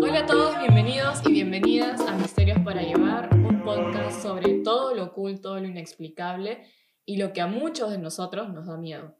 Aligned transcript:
Hola 0.00 0.20
a 0.20 0.26
todos, 0.26 0.58
bienvenidos 0.58 1.20
y 1.24 1.32
bienvenidas 1.32 2.00
a 2.00 2.16
Misterios 2.16 2.58
para 2.64 2.82
Llevar, 2.82 3.32
un 3.32 3.62
podcast 3.62 4.22
sobre 4.22 4.60
todo 4.64 4.94
lo 4.94 5.04
oculto, 5.04 5.58
lo 5.58 5.68
inexplicable 5.68 6.64
y 7.04 7.18
lo 7.18 7.32
que 7.32 7.40
a 7.40 7.46
muchos 7.46 7.90
de 7.90 7.98
nosotros 7.98 8.52
nos 8.52 8.66
da 8.66 8.76
miedo. 8.76 9.14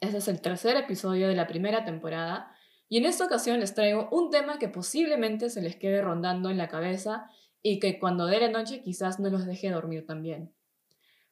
Este 0.00 0.18
es 0.18 0.28
el 0.28 0.40
tercer 0.40 0.76
episodio 0.76 1.26
de 1.28 1.34
la 1.34 1.48
primera 1.48 1.84
temporada 1.84 2.54
y 2.88 2.98
en 2.98 3.06
esta 3.06 3.24
ocasión 3.24 3.58
les 3.58 3.74
traigo 3.74 4.08
un 4.12 4.30
tema 4.30 4.58
que 4.58 4.68
posiblemente 4.68 5.50
se 5.50 5.62
les 5.62 5.76
quede 5.76 6.00
rondando 6.00 6.50
en 6.50 6.58
la 6.58 6.68
cabeza 6.68 7.28
y 7.62 7.80
que 7.80 7.98
cuando 7.98 8.26
dé 8.26 8.38
la 8.40 8.50
noche 8.50 8.82
quizás 8.82 9.18
no 9.18 9.30
los 9.30 9.46
deje 9.46 9.70
dormir 9.70 10.06
también. 10.06 10.54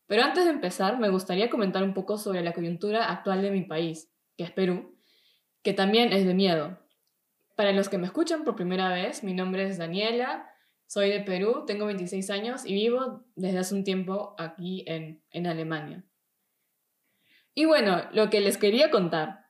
Pero 0.06 0.22
antes 0.22 0.44
de 0.44 0.50
empezar, 0.50 0.98
me 0.98 1.08
gustaría 1.08 1.50
comentar 1.50 1.82
un 1.82 1.94
poco 1.94 2.16
sobre 2.16 2.42
la 2.42 2.52
coyuntura 2.52 3.10
actual 3.10 3.42
de 3.42 3.50
mi 3.50 3.62
país, 3.62 4.10
que 4.36 4.44
es 4.44 4.50
Perú, 4.52 4.96
que 5.62 5.72
también 5.72 6.12
es 6.12 6.24
de 6.24 6.34
miedo. 6.34 6.78
Para 7.56 7.72
los 7.72 7.88
que 7.88 7.98
me 7.98 8.06
escuchan 8.06 8.44
por 8.44 8.54
primera 8.54 8.88
vez, 8.92 9.24
mi 9.24 9.34
nombre 9.34 9.64
es 9.64 9.78
Daniela, 9.78 10.48
soy 10.86 11.10
de 11.10 11.20
Perú, 11.20 11.64
tengo 11.66 11.86
26 11.86 12.30
años 12.30 12.64
y 12.64 12.74
vivo 12.74 13.24
desde 13.34 13.58
hace 13.58 13.74
un 13.74 13.82
tiempo 13.82 14.36
aquí 14.38 14.84
en, 14.86 15.22
en 15.30 15.46
Alemania. 15.48 16.04
Y 17.54 17.64
bueno, 17.64 18.02
lo 18.12 18.30
que 18.30 18.40
les 18.40 18.58
quería 18.58 18.90
contar. 18.90 19.46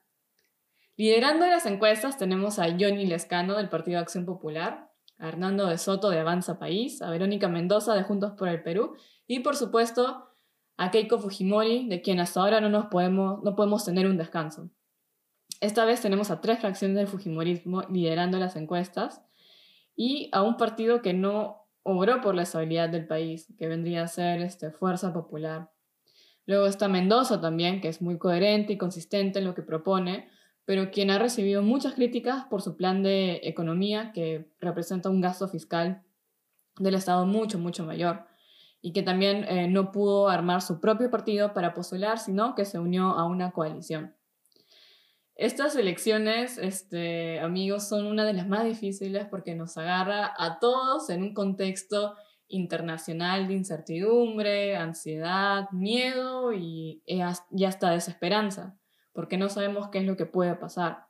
Liderando 0.95 1.45
las 1.45 1.67
encuestas 1.67 2.17
tenemos 2.17 2.57
a 2.57 2.65
Johnny 2.71 3.05
Lescano 3.05 3.55
del 3.55 3.69
Partido 3.69 3.99
Acción 3.99 4.25
Popular, 4.25 4.89
a 5.19 5.27
Hernando 5.27 5.67
de 5.67 5.77
Soto 5.77 6.09
de 6.09 6.19
Avanza 6.19 6.57
País, 6.57 7.01
a 7.03 7.11
Verónica 7.11 7.49
Mendoza 7.49 7.93
de 7.93 8.03
Juntos 8.03 8.33
por 8.37 8.47
el 8.47 8.63
Perú 8.63 8.95
y 9.27 9.41
por 9.41 9.55
supuesto 9.55 10.36
a 10.77 10.91
Keiko 10.91 11.17
Fujimori, 11.17 11.87
de 11.89 12.01
quien 12.01 12.19
hasta 12.19 12.39
ahora 12.39 12.61
no, 12.61 12.69
nos 12.69 12.85
podemos, 12.85 13.43
no 13.43 13.55
podemos 13.55 13.83
tener 13.83 14.05
un 14.05 14.17
descanso. 14.17 14.69
Esta 15.59 15.85
vez 15.85 16.01
tenemos 16.01 16.29
a 16.29 16.39
tres 16.39 16.59
fracciones 16.59 16.95
del 16.97 17.07
Fujimorismo 17.07 17.81
liderando 17.89 18.37
las 18.37 18.55
encuestas 18.55 19.21
y 19.95 20.29
a 20.31 20.43
un 20.43 20.55
partido 20.57 21.01
que 21.01 21.13
no 21.13 21.67
obró 21.81 22.21
por 22.21 22.35
la 22.35 22.43
estabilidad 22.43 22.89
del 22.89 23.07
país, 23.07 23.51
que 23.57 23.67
vendría 23.67 24.03
a 24.03 24.07
ser 24.07 24.41
este, 24.41 24.71
Fuerza 24.71 25.13
Popular. 25.13 25.71
Luego 26.45 26.67
está 26.67 26.87
Mendoza 26.87 27.41
también, 27.41 27.81
que 27.81 27.87
es 27.87 28.01
muy 28.01 28.19
coherente 28.19 28.73
y 28.73 28.77
consistente 28.77 29.39
en 29.39 29.45
lo 29.45 29.55
que 29.55 29.63
propone, 29.63 30.29
pero 30.65 30.91
quien 30.91 31.09
ha 31.09 31.17
recibido 31.17 31.63
muchas 31.63 31.95
críticas 31.95 32.45
por 32.45 32.61
su 32.61 32.77
plan 32.77 33.01
de 33.01 33.39
economía, 33.43 34.11
que 34.13 34.51
representa 34.59 35.09
un 35.09 35.21
gasto 35.21 35.47
fiscal 35.47 36.03
del 36.77 36.95
Estado 36.95 37.25
mucho, 37.25 37.57
mucho 37.57 37.83
mayor 37.83 38.27
y 38.87 38.93
que 38.93 39.03
también 39.03 39.43
eh, 39.49 39.67
no 39.67 39.91
pudo 39.91 40.29
armar 40.29 40.61
su 40.61 40.79
propio 40.79 41.11
partido 41.11 41.53
para 41.53 41.73
postular, 41.73 42.19
sino 42.19 42.55
que 42.55 42.63
se 42.63 42.79
unió 42.79 43.09
a 43.09 43.25
una 43.25 43.51
coalición. 43.51 44.15
Estas 45.35 45.75
elecciones, 45.75 46.57
este, 46.57 47.41
amigos, 47.41 47.89
son 47.89 48.05
una 48.05 48.23
de 48.23 48.31
las 48.31 48.47
más 48.47 48.63
difíciles 48.63 49.27
porque 49.29 49.55
nos 49.55 49.77
agarra 49.77 50.33
a 50.37 50.59
todos 50.59 51.09
en 51.09 51.21
un 51.21 51.33
contexto 51.33 52.15
internacional 52.47 53.49
de 53.49 53.55
incertidumbre, 53.55 54.77
ansiedad, 54.77 55.69
miedo 55.71 56.53
y, 56.53 57.03
y 57.05 57.65
hasta 57.65 57.91
desesperanza, 57.91 58.79
porque 59.11 59.37
no 59.37 59.49
sabemos 59.49 59.89
qué 59.89 59.97
es 59.97 60.05
lo 60.05 60.15
que 60.15 60.27
puede 60.27 60.55
pasar. 60.55 61.07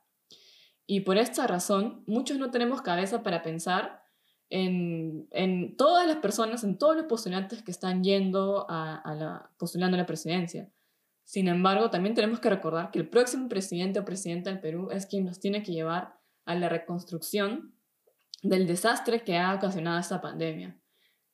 Y 0.84 1.02
por 1.02 1.16
esta 1.16 1.46
razón, 1.46 2.02
muchos 2.08 2.38
no 2.38 2.50
tenemos 2.50 2.82
cabeza 2.82 3.22
para 3.22 3.44
pensar 3.44 4.02
en, 4.50 5.76
todas 5.76 6.06
las 6.06 6.16
personas, 6.16 6.64
en 6.64 6.78
todos 6.78 6.96
los 6.96 7.06
postulantes 7.06 7.62
que 7.62 7.70
están 7.70 8.02
yendo 8.02 8.66
a, 8.68 9.14
la, 9.14 9.50
postulando 9.58 9.96
a 9.96 10.00
la 10.00 10.06
presidencia. 10.06 10.70
Sin 11.24 11.48
embargo, 11.48 11.90
también 11.90 12.14
tenemos 12.14 12.40
que 12.40 12.48
recordar 12.48 12.90
que 12.90 12.98
el 12.98 13.08
próximo 13.08 13.48
presidente 13.48 13.98
o 13.98 14.04
presidenta 14.04 14.50
del 14.50 14.60
Perú 14.60 14.88
es 14.90 15.06
quien 15.06 15.26
nos 15.26 15.40
tiene 15.40 15.62
que 15.62 15.72
llevar 15.72 16.14
a 16.46 16.54
la 16.54 16.68
reconstrucción 16.68 17.74
del 18.42 18.66
desastre 18.66 19.22
que 19.22 19.36
ha 19.36 19.54
ocasionado 19.54 19.98
esta 19.98 20.20
pandemia. 20.20 20.78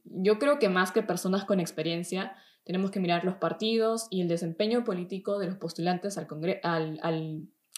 Yo 0.04 0.38
creo 0.38 0.58
que 0.58 0.68
más 0.68 0.90
que 0.90 1.02
personas 1.02 1.44
con 1.44 1.60
experiencia, 1.60 2.34
tenemos 2.64 2.90
que 2.90 2.98
mirar 2.98 3.24
los 3.24 3.36
partidos 3.36 4.08
y 4.10 4.22
el 4.22 4.28
desempeño 4.28 4.84
político 4.84 5.38
de 5.38 5.46
los 5.46 5.56
postulantes 5.56 6.18
al 6.18 6.26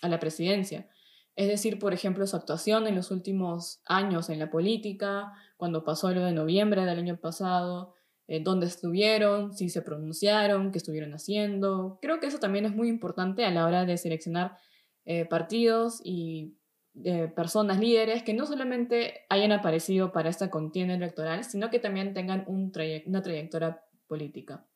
a 0.03 0.09
la 0.09 0.21
presidencia 0.21 0.89
es 1.37 1.49
decir, 1.49 1.79
por 1.79 1.93
ejemplo, 1.93 2.27
su 2.27 2.35
actuación 2.35 2.87
en 2.87 2.95
los 2.95 3.11
últimos 3.11 3.81
años 3.85 4.31
en 4.31 4.39
la 4.39 4.51
política, 4.51 5.33
cuando 5.59 5.85
pasó 5.85 6.11
lo 6.13 6.25
de 6.25 6.33
noviembre 6.33 6.85
del 6.87 6.99
año 6.99 7.19
pasado, 7.19 7.95
eh, 8.27 8.41
dónde 8.43 8.67
estuvieron, 8.67 9.53
si 9.53 9.69
se 9.69 9.83
pronunciaron, 9.83 10.73
qué 10.73 10.79
estuvieron 10.79 11.13
haciendo. 11.13 11.99
Creo 12.01 12.21
que 12.21 12.27
eso 12.27 12.39
también 12.39 12.65
es 12.65 12.75
muy 12.75 12.89
importante 12.89 13.45
a 13.45 13.51
la 13.51 13.67
hora 13.67 13.85
de 13.85 13.99
seleccionar 13.99 14.57
eh, 15.05 15.27
partidos 15.27 16.01
y 16.03 16.57
eh, 17.05 17.29
personas 17.29 17.79
líderes 17.79 18.23
que 18.23 18.33
no 18.33 18.47
solamente 18.47 19.27
hayan 19.29 19.53
aparecido 19.53 20.13
para 20.13 20.31
esta 20.31 20.51
contienda 20.51 20.95
electoral, 20.95 21.45
sino 21.45 21.69
que 21.69 21.79
también 21.79 22.15
tengan 22.15 22.45
un 22.49 22.73
una 23.07 23.23
trayectoria 23.23 23.83
política. 24.09 24.67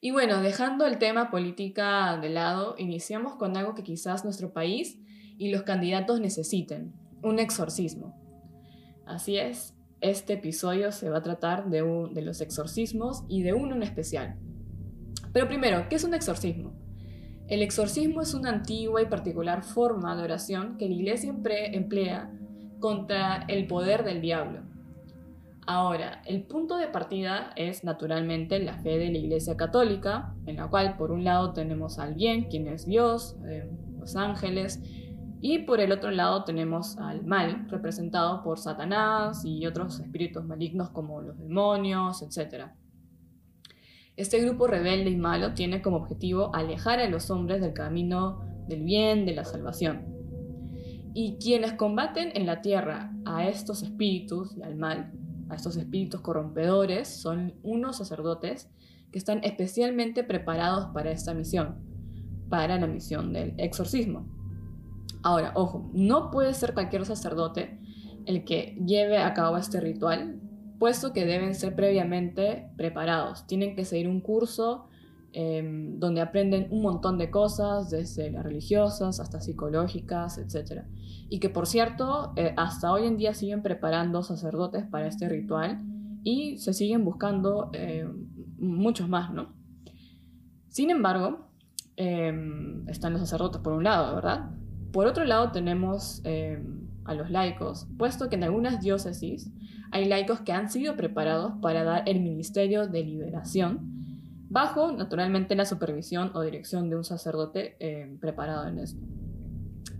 Y 0.00 0.10
bueno, 0.12 0.40
dejando 0.40 0.86
el 0.86 0.98
tema 0.98 1.30
política 1.30 2.16
de 2.16 2.30
lado, 2.30 2.76
iniciamos 2.78 3.34
con 3.34 3.56
algo 3.56 3.74
que 3.74 3.82
quizás 3.82 4.24
nuestro 4.24 4.52
país 4.52 4.98
y 5.38 5.50
los 5.50 5.62
candidatos 5.62 6.20
necesiten, 6.20 6.92
un 7.22 7.38
exorcismo. 7.38 8.14
Así 9.06 9.38
es, 9.38 9.74
este 10.00 10.34
episodio 10.34 10.92
se 10.92 11.08
va 11.08 11.18
a 11.18 11.22
tratar 11.22 11.70
de, 11.70 11.82
de 12.12 12.22
los 12.22 12.40
exorcismos 12.40 13.24
y 13.28 13.42
de 13.42 13.54
uno 13.54 13.74
en 13.74 13.82
especial. 13.82 14.36
Pero 15.32 15.48
primero, 15.48 15.88
¿qué 15.88 15.96
es 15.96 16.04
un 16.04 16.14
exorcismo? 16.14 16.72
El 17.48 17.62
exorcismo 17.62 18.20
es 18.20 18.34
una 18.34 18.50
antigua 18.50 19.00
y 19.00 19.06
particular 19.06 19.64
forma 19.64 20.14
de 20.16 20.22
oración 20.22 20.76
que 20.76 20.86
la 20.86 20.94
iglesia 20.94 21.34
emplea 21.72 22.30
contra 22.78 23.44
el 23.48 23.66
poder 23.66 24.04
del 24.04 24.20
diablo. 24.20 24.62
Ahora, 25.66 26.22
el 26.24 26.44
punto 26.44 26.76
de 26.76 26.88
partida 26.88 27.52
es 27.56 27.84
naturalmente 27.84 28.58
la 28.58 28.78
fe 28.78 28.98
de 28.98 29.10
la 29.10 29.18
iglesia 29.18 29.56
católica, 29.56 30.34
en 30.46 30.56
la 30.56 30.68
cual 30.68 30.96
por 30.96 31.10
un 31.10 31.24
lado 31.24 31.52
tenemos 31.52 31.98
al 31.98 32.14
bien, 32.14 32.44
quien 32.44 32.68
es 32.68 32.86
Dios, 32.86 33.36
eh, 33.46 33.70
los 33.98 34.16
ángeles, 34.16 34.82
y 35.40 35.60
por 35.60 35.80
el 35.80 35.92
otro 35.92 36.10
lado 36.10 36.44
tenemos 36.44 36.98
al 36.98 37.24
mal, 37.24 37.68
representado 37.68 38.42
por 38.42 38.58
Satanás 38.58 39.44
y 39.44 39.66
otros 39.66 40.00
espíritus 40.00 40.44
malignos 40.44 40.90
como 40.90 41.20
los 41.20 41.38
demonios, 41.38 42.22
etc. 42.22 42.66
Este 44.16 44.40
grupo 44.40 44.66
rebelde 44.66 45.10
y 45.10 45.16
malo 45.16 45.54
tiene 45.54 45.80
como 45.80 45.98
objetivo 45.98 46.54
alejar 46.54 46.98
a 46.98 47.08
los 47.08 47.30
hombres 47.30 47.60
del 47.60 47.72
camino 47.72 48.40
del 48.66 48.82
bien, 48.82 49.26
de 49.26 49.34
la 49.34 49.44
salvación. 49.44 50.06
Y 51.14 51.38
quienes 51.40 51.74
combaten 51.74 52.32
en 52.34 52.44
la 52.44 52.60
tierra 52.60 53.12
a 53.24 53.46
estos 53.46 53.82
espíritus 53.82 54.56
y 54.56 54.62
al 54.62 54.74
mal, 54.74 55.12
a 55.48 55.54
estos 55.54 55.76
espíritus 55.76 56.20
corrompedores, 56.20 57.08
son 57.08 57.54
unos 57.62 57.98
sacerdotes 57.98 58.68
que 59.12 59.18
están 59.18 59.42
especialmente 59.44 60.24
preparados 60.24 60.86
para 60.92 61.12
esta 61.12 61.32
misión, 61.32 61.76
para 62.48 62.78
la 62.78 62.86
misión 62.86 63.32
del 63.32 63.54
exorcismo. 63.56 64.37
Ahora, 65.22 65.52
ojo, 65.54 65.90
no 65.92 66.30
puede 66.30 66.54
ser 66.54 66.74
cualquier 66.74 67.04
sacerdote 67.04 67.78
el 68.28 68.44
que 68.44 68.76
lleve 68.84 69.18
a 69.18 69.32
cabo 69.32 69.56
este 69.56 69.80
ritual, 69.80 70.38
puesto 70.78 71.12
que 71.12 71.24
deben 71.24 71.54
ser 71.54 71.74
previamente 71.74 72.70
preparados. 72.76 73.46
Tienen 73.46 73.74
que 73.74 73.86
seguir 73.86 74.06
un 74.06 74.20
curso 74.20 74.86
em, 75.32 75.98
donde 75.98 76.20
aprenden 76.20 76.68
un 76.70 76.82
montón 76.82 77.16
de 77.16 77.30
cosas, 77.30 77.90
desde 77.90 78.30
las 78.30 78.44
religiosas 78.44 79.18
hasta 79.18 79.40
psicológicas, 79.40 80.38
etc. 80.38 80.84
Y 81.30 81.40
que, 81.40 81.48
por 81.48 81.66
cierto, 81.66 82.32
eh, 82.36 82.54
hasta 82.56 82.92
hoy 82.92 83.06
en 83.06 83.16
día 83.16 83.34
siguen 83.34 83.62
preparando 83.62 84.22
sacerdotes 84.22 84.84
para 84.84 85.06
este 85.06 85.28
ritual 85.28 85.80
y 86.22 86.58
se 86.58 86.72
siguen 86.74 87.04
buscando 87.04 87.70
em, 87.72 88.28
muchos 88.58 89.08
más, 89.08 89.32
¿no? 89.32 89.54
Sin 90.68 90.90
embargo, 90.90 91.48
em, 91.96 92.86
están 92.88 93.12
los 93.12 93.22
sacerdotes 93.22 93.60
por 93.62 93.72
un 93.72 93.84
lado, 93.84 94.14
¿verdad? 94.14 94.50
Por 94.92 95.06
otro 95.06 95.24
lado 95.24 95.52
tenemos 95.52 96.20
eh, 96.24 96.62
a 97.04 97.14
los 97.14 97.30
laicos, 97.30 97.86
puesto 97.98 98.28
que 98.28 98.36
en 98.36 98.44
algunas 98.44 98.80
diócesis 98.80 99.50
hay 99.90 100.06
laicos 100.06 100.40
que 100.40 100.52
han 100.52 100.70
sido 100.70 100.96
preparados 100.96 101.54
para 101.62 101.84
dar 101.84 102.02
el 102.06 102.20
ministerio 102.20 102.86
de 102.86 103.04
liberación, 103.04 103.80
bajo 104.50 104.92
naturalmente 104.92 105.54
la 105.54 105.64
supervisión 105.64 106.30
o 106.34 106.42
dirección 106.42 106.88
de 106.88 106.96
un 106.96 107.04
sacerdote 107.04 107.76
eh, 107.80 108.16
preparado 108.20 108.66
en 108.68 108.78
esto. 108.78 109.00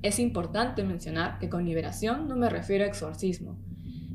Es 0.02 0.18
importante 0.18 0.84
mencionar 0.84 1.38
que 1.38 1.48
con 1.48 1.64
liberación 1.64 2.28
no 2.28 2.36
me 2.36 2.48
refiero 2.48 2.84
a 2.84 2.88
exorcismo. 2.88 3.58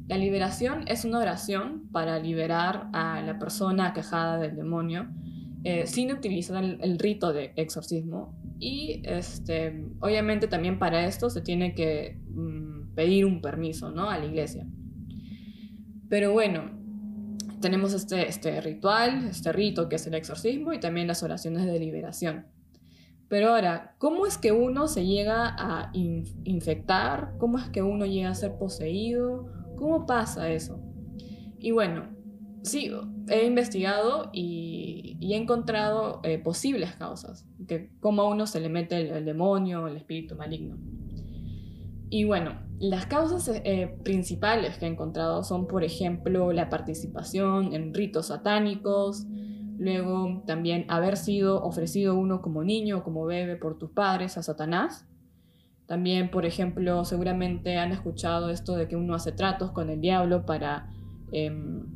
La 0.08 0.18
liberación 0.18 0.86
es 0.88 1.06
una 1.06 1.20
oración 1.20 1.88
para 1.92 2.20
liberar 2.20 2.90
a 2.94 3.22
la 3.22 3.40
persona 3.40 3.88
aquejada 3.88 4.38
del 4.38 4.56
demonio 4.56 5.08
eh, 5.64 5.88
sin 5.88 6.12
utilizar 6.12 6.62
el, 6.64 7.00
rito 7.00 7.32
de 7.32 7.54
exorcismo 7.56 8.36
y 8.60 9.02
este, 9.06 9.88
obviamente 10.00 10.48
también 10.48 10.80
para 10.80 11.06
esto 11.06 11.30
se 11.30 11.42
tiene 11.42 11.76
que 11.76 12.20
mm, 12.30 12.94
pedir 12.96 13.26
un 13.26 13.42
permiso 13.42 13.92
¿no? 13.92 14.10
a 14.10 14.18
la 14.18 14.26
iglesia. 14.26 14.68
Pero 16.10 16.32
bueno, 16.32 16.72
tenemos 17.60 17.94
este, 17.94 18.28
este 18.28 18.62
ritual, 18.62 19.26
este 19.28 19.52
rito 19.52 19.90
que 19.90 19.96
es 19.96 20.08
el 20.08 20.14
exorcismo 20.14 20.74
y 20.74 20.80
también 20.80 21.08
las 21.08 21.24
oraciones 21.24 21.66
de 21.66 21.80
liberación. 21.80 22.46
Pero 23.30 23.50
ahora, 23.50 23.96
¿cómo 23.98 24.28
es 24.28 24.38
que 24.38 24.52
uno 24.52 24.88
se 24.88 25.06
llega 25.06 25.56
a 25.58 25.92
infectar? 25.94 27.34
¿Cómo 27.40 27.58
es 27.58 27.70
que 27.70 27.82
uno 27.82 28.06
llega 28.06 28.30
a 28.30 28.36
ser 28.36 28.58
poseído? 28.58 29.50
¿Cómo 29.76 30.06
pasa 30.06 30.52
eso? 30.52 30.80
Y 31.58 31.72
bueno, 31.72 32.10
sí, 32.64 32.92
he 33.30 33.46
investigado 33.46 34.30
y, 34.34 35.18
he 35.22 35.38
encontrado 35.38 36.20
eh, 36.24 36.38
posibles 36.38 36.96
causas, 36.96 37.48
cómo 38.00 38.24
a 38.24 38.30
uno 38.30 38.46
se 38.48 38.60
le 38.60 38.70
mete 38.70 38.98
el, 38.98 39.08
el 39.12 39.26
demonio, 39.26 39.88
el 39.88 39.96
espíritu 39.96 40.36
maligno. 40.36 40.78
Y 42.10 42.26
bueno, 42.26 42.60
las 42.80 43.06
causas 43.06 43.50
eh, 43.64 43.98
principales 44.04 44.78
que 44.78 44.86
he 44.86 44.90
encontrado 44.90 45.44
son, 45.44 45.68
por 45.68 45.84
ejemplo, 45.84 46.52
la 46.52 46.70
participación 46.70 47.74
en 47.74 47.94
ritos 47.94 48.28
satánicos, 48.28 49.26
luego 49.78 50.44
también 50.46 50.86
haber 50.90 51.18
sido 51.18 51.64
ofrecido 51.64 52.16
uno 52.16 52.42
como 52.42 52.64
niño 52.64 52.98
o 52.98 53.04
como 53.04 53.26
bebé 53.26 53.56
por 53.56 53.78
tus 53.78 53.92
padres 53.92 54.38
a 54.38 54.44
Satanás. 54.44 55.08
También, 55.86 56.30
por 56.30 56.46
ejemplo, 56.46 57.06
seguramente 57.06 57.78
han 57.78 57.92
escuchado 57.92 58.50
esto 58.50 58.76
de 58.76 58.88
que 58.88 58.96
uno 58.96 59.16
hace 59.16 59.32
tratos 59.32 59.72
con 59.72 59.90
el 59.90 60.02
diablo 60.02 60.46
para 60.46 60.90
em, 61.32 61.93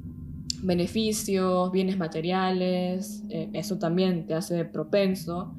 beneficios, 0.63 1.71
bienes 1.71 1.97
materiales, 1.97 3.23
eh, 3.29 3.49
eso 3.53 3.77
también 3.77 4.25
te 4.25 4.33
hace 4.33 4.65
propenso. 4.65 5.55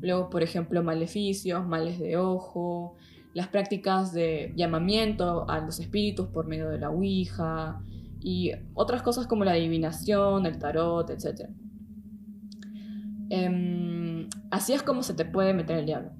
Luego, 0.00 0.30
por 0.30 0.42
ejemplo, 0.42 0.82
maleficios, 0.82 1.66
males 1.66 1.98
de 1.98 2.16
ojo, 2.16 2.96
las 3.34 3.48
prácticas 3.48 4.12
de 4.12 4.52
llamamiento 4.56 5.48
a 5.48 5.60
los 5.60 5.80
espíritus 5.80 6.28
por 6.28 6.46
medio 6.46 6.68
de 6.68 6.78
la 6.78 6.90
Ouija 6.90 7.80
y 8.20 8.52
otras 8.74 9.02
cosas 9.02 9.26
como 9.26 9.44
la 9.44 9.52
adivinación, 9.52 10.46
el 10.46 10.58
tarot, 10.58 11.08
etc. 11.10 11.48
Em, 13.30 14.28
así 14.50 14.72
es 14.72 14.82
como 14.82 15.02
se 15.02 15.14
te 15.14 15.24
puede 15.24 15.54
meter 15.54 15.78
el 15.78 15.86
diablo. 15.86 16.10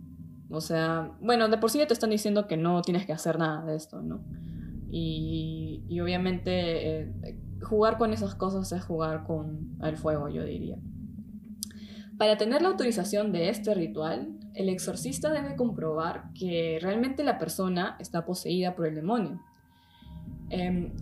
O 0.51 0.61
sea, 0.61 1.13
bueno, 1.21 1.49
de 1.49 1.59
por 1.59 1.71
sí 1.71 1.79
te 1.87 1.93
están 1.93 2.11
diciendo 2.11 2.47
que 2.47 2.57
no 2.57 2.83
tienes 2.83 3.07
que 3.07 3.13
hacer 3.13 3.39
nada 3.39 3.65
de 3.65 3.77
esto, 3.77 4.03
¿no? 4.03 4.23
Y, 4.91 5.99
obviamente 6.03 7.01
eh, 7.01 7.13
jugar 7.63 7.99
con 7.99 8.13
esas 8.13 8.35
cosas 8.35 8.71
es 8.73 8.85
jugar 8.85 9.25
con 9.25 9.77
el 9.83 9.97
fuego, 9.97 10.29
yo 10.29 10.45
diría. 10.45 10.77
Para 12.19 12.37
tener 12.37 12.63
la 12.63 12.69
autorización 12.69 13.33
de 13.33 13.49
este 13.49 13.75
ritual, 13.75 14.39
el 14.55 14.69
exorcista 14.69 15.33
debe 15.33 15.57
comprobar 15.57 16.33
que 16.35 16.79
realmente 16.81 17.25
la 17.25 17.39
persona 17.39 17.97
está 17.99 18.25
poseída 18.25 18.77
por 18.77 18.87
el 18.87 18.95
demonio. 18.95 19.41
Em, 20.51 20.93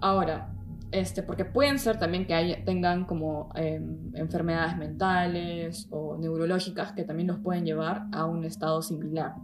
ahora, 0.00 0.54
este, 0.92 1.22
porque 1.22 1.44
pueden 1.44 1.78
ser 1.78 1.98
también 1.98 2.26
que 2.26 2.62
tengan 2.64 3.04
como 3.04 3.50
em, 3.54 4.14
enfermedades 4.14 4.76
mentales 4.76 5.88
o 5.90 6.16
neurológicas 6.18 6.92
que 6.92 7.04
también 7.04 7.28
los 7.28 7.38
pueden 7.38 7.64
llevar 7.64 8.06
a 8.12 8.26
un 8.26 8.44
estado 8.44 8.82
similar. 8.82 9.34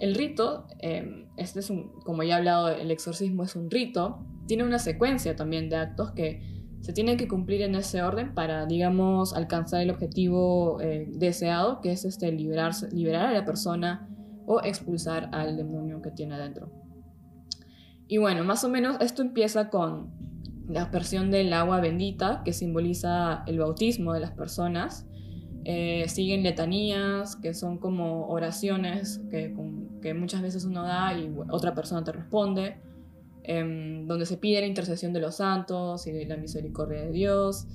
El 0.00 0.14
rito, 0.14 0.66
em, 0.80 1.26
este 1.36 1.60
es 1.60 1.70
un, 1.70 1.92
como 2.04 2.22
ya 2.22 2.34
he 2.34 2.38
hablado, 2.38 2.68
el 2.68 2.90
exorcismo 2.90 3.44
es 3.44 3.56
un 3.56 3.70
rito, 3.70 4.24
tiene 4.46 4.64
una 4.64 4.78
secuencia 4.78 5.36
también 5.36 5.68
de 5.68 5.76
actos 5.76 6.12
que 6.12 6.54
se 6.80 6.92
tienen 6.92 7.16
que 7.16 7.28
cumplir 7.28 7.62
en 7.62 7.74
ese 7.76 8.02
orden 8.02 8.34
para, 8.34 8.66
digamos, 8.66 9.34
alcanzar 9.34 9.80
el 9.80 9.90
objetivo 9.90 10.80
eh, 10.82 11.08
deseado, 11.08 11.80
que 11.80 11.92
es 11.92 12.04
este, 12.04 12.30
liberar 12.30 13.26
a 13.26 13.32
la 13.32 13.44
persona 13.46 14.06
o 14.46 14.60
expulsar 14.62 15.30
al 15.32 15.56
demonio 15.56 16.02
que 16.02 16.10
tiene 16.10 16.34
adentro. 16.34 16.70
Y 18.06 18.18
bueno, 18.18 18.44
más 18.44 18.64
o 18.64 18.68
menos 18.68 18.98
esto 19.00 19.22
empieza 19.22 19.70
con 19.70 20.12
la 20.68 20.82
aspersión 20.82 21.30
del 21.30 21.52
agua 21.54 21.80
bendita, 21.80 22.42
que 22.44 22.52
simboliza 22.52 23.44
el 23.46 23.58
bautismo 23.58 24.12
de 24.12 24.20
las 24.20 24.32
personas. 24.32 25.06
Eh, 25.64 26.04
siguen 26.08 26.42
letanías, 26.42 27.36
que 27.36 27.54
son 27.54 27.78
como 27.78 28.26
oraciones 28.28 29.22
que, 29.30 29.56
que 30.02 30.12
muchas 30.12 30.42
veces 30.42 30.66
uno 30.66 30.82
da 30.82 31.16
y 31.16 31.34
otra 31.48 31.74
persona 31.74 32.04
te 32.04 32.12
responde. 32.12 32.76
Em, 33.46 34.06
donde 34.06 34.24
se 34.24 34.38
pide 34.38 34.62
la 34.62 34.66
intercesión 34.66 35.12
de 35.12 35.20
los 35.20 35.36
santos 35.36 36.06
y 36.06 36.12
de 36.12 36.24
la 36.24 36.38
misericordia 36.38 37.02
de 37.02 37.12
Dios. 37.12 37.66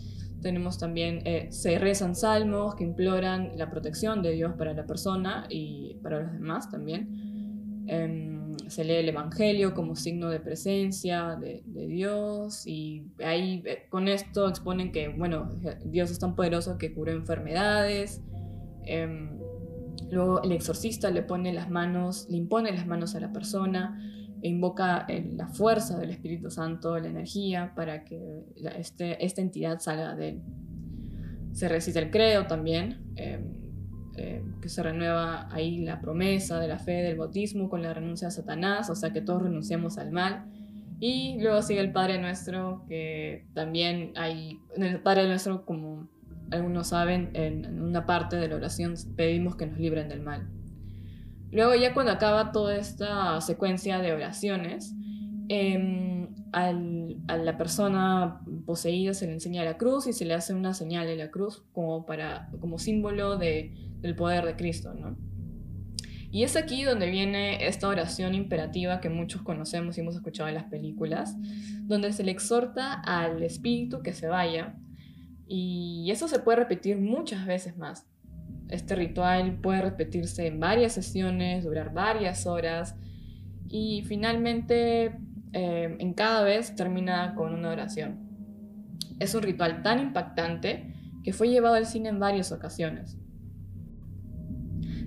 Tenemos 0.41 0.79
también, 0.79 1.21
eh, 1.25 1.47
se 1.51 1.77
rezan 1.77 2.15
salmos 2.15 2.73
que 2.73 2.83
imploran 2.83 3.51
la 3.55 3.69
protección 3.69 4.23
de 4.23 4.31
Dios 4.31 4.53
para 4.57 4.73
la 4.73 4.87
persona 4.87 5.45
y 5.47 5.95
para 6.01 6.21
los 6.21 6.33
demás 6.33 6.71
también. 6.71 7.83
Em, 7.85 8.57
se 8.67 8.83
lee 8.83 8.95
el 8.95 9.09
Evangelio 9.09 9.75
como 9.75 9.95
signo 9.95 10.29
de 10.29 10.39
presencia 10.39 11.35
de, 11.35 11.61
Dios 11.87 12.65
y 12.65 13.03
ahí 13.23 13.61
eh, 13.65 13.85
con 13.89 14.07
esto 14.07 14.49
exponen 14.49 14.91
que, 14.91 15.09
bueno, 15.09 15.51
Dios 15.85 16.09
es 16.09 16.17
tan 16.17 16.35
poderoso 16.35 16.79
que 16.79 16.93
curó 16.95 17.11
enfermedades. 17.11 18.23
Em, 18.85 19.37
luego 20.09 20.41
el 20.41 20.51
exorcista 20.51 21.11
le 21.11 21.21
pone 21.21 21.53
las 21.53 21.69
manos, 21.69 22.27
le 22.27 22.37
impone 22.37 22.71
las 22.71 22.87
manos 22.87 23.13
a 23.13 23.19
la 23.19 23.31
persona 23.31 24.15
invoca 24.41 25.05
la 25.35 25.47
fuerza 25.47 25.97
del 25.97 26.11
Espíritu 26.11 26.49
Santo, 26.49 26.97
la 26.97 27.07
energía, 27.07 27.73
para 27.75 28.03
que 28.05 28.45
este, 28.77 29.23
esta 29.25 29.41
entidad 29.41 29.79
salga 29.79 30.15
de 30.15 30.29
él. 30.29 30.41
Se 31.51 31.67
recita 31.67 31.99
el 31.99 32.11
credo 32.11 32.47
también, 32.47 33.01
em, 33.15 33.41
em, 34.15 34.59
que 34.61 34.69
se 34.69 34.83
renueva 34.83 35.53
ahí 35.53 35.79
la 35.79 35.99
promesa 35.99 36.59
de 36.59 36.67
la 36.67 36.79
fe 36.79 37.03
del 37.03 37.17
bautismo 37.17 37.69
con 37.69 37.81
la 37.81 37.93
renuncia 37.93 38.27
a 38.27 38.31
Satanás, 38.31 38.89
o 38.89 38.95
sea 38.95 39.11
que 39.11 39.21
todos 39.21 39.43
renunciamos 39.43 39.97
al 39.97 40.11
mal. 40.11 40.45
Y 40.99 41.37
luego 41.41 41.61
sigue 41.61 41.79
el 41.79 41.91
Padre 41.91 42.19
Nuestro, 42.19 42.83
que 42.87 43.47
también 43.53 44.11
hay, 44.15 44.59
en 44.75 44.83
el 44.83 45.01
Padre 45.01 45.27
Nuestro, 45.27 45.65
como 45.65 46.09
algunos 46.51 46.87
saben, 46.87 47.29
en 47.33 47.81
una 47.81 48.05
parte 48.05 48.35
de 48.35 48.47
la 48.47 48.55
oración 48.55 48.95
pedimos 49.15 49.55
que 49.55 49.65
nos 49.65 49.79
libren 49.79 50.09
del 50.09 50.21
mal. 50.21 50.47
Luego 51.51 51.75
ya 51.75 51.93
cuando 51.93 52.11
acaba 52.11 52.51
toda 52.51 52.75
esta 52.77 53.41
secuencia 53.41 53.99
de 53.99 54.13
oraciones, 54.13 54.93
em, 55.47 56.27
a 56.51 56.71
la 57.37 57.57
persona 57.57 58.41
poseída 58.65 59.13
se 59.13 59.27
le 59.27 59.33
enseña 59.33 59.63
la 59.63 59.77
cruz 59.77 60.07
y 60.07 60.13
se 60.13 60.25
le 60.25 60.33
hace 60.33 60.53
una 60.53 60.73
señal 60.73 61.05
de 61.05 61.15
la 61.15 61.29
cruz 61.29 61.63
como, 61.73 62.05
para, 62.05 62.49
como 62.59 62.79
símbolo 62.79 63.37
de, 63.37 63.73
del 64.01 64.15
poder 64.15 64.45
de 64.45 64.55
Cristo. 64.55 64.93
¿no? 64.93 65.15
Y 66.31 66.43
es 66.43 66.55
aquí 66.55 66.83
donde 66.83 67.09
viene 67.09 67.65
esta 67.67 67.87
oración 67.87 68.35
imperativa 68.35 69.01
que 69.01 69.09
muchos 69.09 69.41
conocemos 69.41 69.97
y 69.97 70.01
hemos 70.01 70.15
escuchado 70.15 70.47
en 70.47 70.55
las 70.55 70.65
películas, 70.65 71.35
donde 71.81 72.13
se 72.13 72.23
le 72.23 72.31
exhorta 72.31 72.93
al 72.93 73.41
espíritu 73.41 74.03
que 74.03 74.13
se 74.13 74.27
vaya. 74.27 74.75
Y 75.47 76.07
eso 76.11 76.27
se 76.27 76.39
puede 76.39 76.59
repetir 76.59 76.97
muchas 76.97 77.47
veces 77.47 77.77
más. 77.77 78.05
Este 78.69 78.95
ritual 78.95 79.59
puede 79.61 79.81
repetirse 79.81 80.45
en 80.45 80.59
varias 80.59 80.93
sesiones, 80.93 81.63
durar 81.63 81.93
varias 81.93 82.45
horas 82.45 82.95
y 83.67 84.03
finalmente 84.07 85.17
eh, 85.53 85.95
en 85.99 86.13
cada 86.13 86.43
vez 86.43 86.75
termina 86.75 87.33
con 87.35 87.53
una 87.53 87.69
oración. 87.69 88.19
Es 89.19 89.33
un 89.33 89.41
ritual 89.41 89.81
tan 89.81 89.99
impactante 89.99 90.93
que 91.23 91.33
fue 91.33 91.49
llevado 91.49 91.75
al 91.75 91.87
cine 91.87 92.09
en 92.09 92.19
varias 92.19 92.51
ocasiones, 92.51 93.17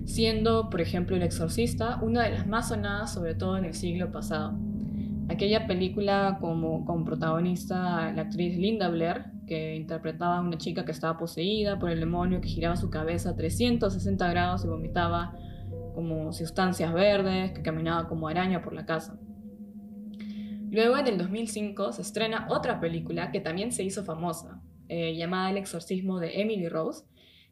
siendo, 0.05 0.69
por 0.69 0.81
ejemplo, 0.81 1.15
El 1.15 1.23
Exorcista 1.23 1.99
una 2.01 2.23
de 2.23 2.31
las 2.31 2.47
más 2.47 2.67
sonadas, 2.67 3.13
sobre 3.13 3.33
todo 3.33 3.57
en 3.57 3.65
el 3.65 3.73
siglo 3.73 4.11
pasado. 4.11 4.57
Aquella 5.29 5.67
película 5.67 6.37
como 6.39 6.85
con 6.85 7.05
protagonista 7.05 8.11
la 8.11 8.23
actriz 8.23 8.57
Linda 8.57 8.89
Blair, 8.89 9.25
que 9.47 9.75
interpretaba 9.75 10.37
a 10.37 10.41
una 10.41 10.57
chica 10.57 10.85
que 10.85 10.91
estaba 10.91 11.17
poseída 11.17 11.79
por 11.79 11.89
el 11.89 11.99
demonio, 11.99 12.41
que 12.41 12.49
giraba 12.49 12.75
su 12.75 12.89
cabeza 12.89 13.31
a 13.31 13.35
360 13.35 14.29
grados 14.29 14.65
y 14.65 14.67
vomitaba 14.67 15.35
como 15.95 16.33
sustancias 16.33 16.93
verdes, 16.93 17.51
que 17.51 17.61
caminaba 17.61 18.07
como 18.07 18.27
araña 18.27 18.61
por 18.61 18.73
la 18.73 18.85
casa. 18.85 19.17
Luego, 20.69 20.97
en 20.97 21.07
el 21.07 21.17
2005, 21.17 21.93
se 21.93 22.01
estrena 22.01 22.47
otra 22.49 22.79
película 22.79 23.31
que 23.31 23.39
también 23.39 23.71
se 23.71 23.83
hizo 23.83 24.03
famosa, 24.03 24.61
eh, 24.89 25.15
llamada 25.15 25.51
El 25.51 25.57
exorcismo 25.57 26.19
de 26.19 26.41
Emily 26.41 26.67
Rose, 26.67 27.05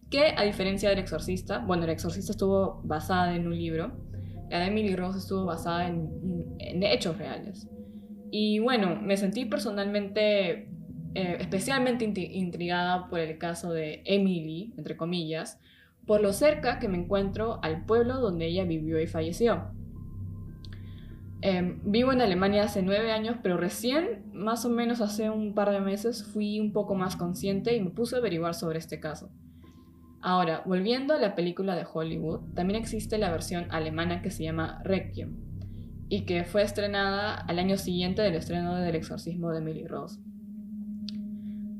que 0.10 0.34
a 0.36 0.44
diferencia 0.44 0.90
del 0.90 1.00
exorcista, 1.00 1.60
bueno, 1.60 1.84
el 1.84 1.92
exorcista 1.92 2.32
estuvo 2.32 2.82
basada 2.84 3.36
en 3.36 3.48
un 3.48 3.56
libro, 3.56 3.94
la 4.52 4.60
de 4.60 4.68
Emily 4.68 4.96
Rose 4.96 5.20
estuvo 5.20 5.46
basada 5.46 5.88
en, 5.88 6.54
hechos 6.84 7.18
reales. 7.18 7.68
Y 8.32 8.60
bueno, 8.60 8.96
me 9.02 9.18
sentí 9.18 9.46
personalmente 9.46 10.70
eh, 11.16 11.38
especialmente 11.40 12.06
intrigada 12.06 13.10
por 13.10 13.20
el 13.20 13.38
caso 13.38 13.72
de 13.72 14.02
Emily, 14.06 14.74
entre 14.78 14.98
comillas, 14.98 15.60
por 16.06 16.22
lo 16.22 16.34
cerca 16.34 16.80
que 16.80 16.88
me 16.88 16.98
encuentro 16.98 17.60
al 17.64 17.86
pueblo 17.86 18.20
donde 18.20 18.48
ella 18.48 18.66
vivió 18.66 19.02
y 19.02 19.08
falleció. 19.08 19.72
Em, 21.42 21.80
vivo 21.84 22.12
en 22.12 22.22
Alemania 22.22 22.64
hace 22.64 22.82
nueve 22.82 23.12
años, 23.12 23.38
pero 23.42 23.58
recién, 23.58 24.32
más 24.34 24.64
o 24.66 24.70
menos 24.70 25.02
hace 25.02 25.30
un 25.30 25.56
par 25.56 25.72
de 25.72 25.80
meses, 25.80 26.24
fui 26.24 26.60
un 26.60 26.72
poco 26.72 26.94
más 26.94 27.16
consciente 27.16 27.76
y 27.76 27.82
me 27.82 27.90
puse 27.90 28.16
a 28.16 28.20
averiguar 28.20 28.54
sobre 28.54 28.80
este 28.80 29.00
caso. 29.00 29.32
Ahora, 30.22 30.62
volviendo 30.66 31.16
a 31.16 31.18
la 31.18 31.34
película 31.34 31.76
de 31.76 31.86
Hollywood, 31.92 32.54
también 32.54 32.80
existe 32.80 33.18
la 33.18 33.32
versión 33.32 33.66
alemana 33.72 34.22
que 34.22 34.30
se 34.30 34.44
llama 34.44 34.80
Requiem 34.84 35.36
y 36.10 36.26
que 36.26 36.44
fue 36.44 36.62
estrenada 36.62 37.36
al 37.36 37.58
año 37.58 37.78
siguiente 37.78 38.22
del 38.22 38.36
estreno 38.36 38.76
del 38.76 38.96
exorcismo 38.96 39.50
de 39.52 39.60
Emily 39.60 39.88
Rose. 39.88 40.20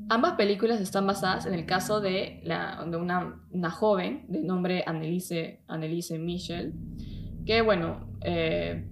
Ambas 0.08 0.32
películas 0.34 0.80
están 0.80 1.06
basadas 1.06 1.46
en 1.46 1.54
el 1.54 1.66
caso 1.66 2.00
de, 2.00 2.40
la, 2.44 2.84
de 2.84 2.96
una, 2.96 3.70
joven 3.70 4.24
de 4.28 4.42
nombre 4.42 4.82
Annelise, 4.86 5.60
Annelise 5.68 6.18
Michel, 6.18 6.74
que 7.46 7.62
bueno, 7.62 8.08
eh, 8.22 8.90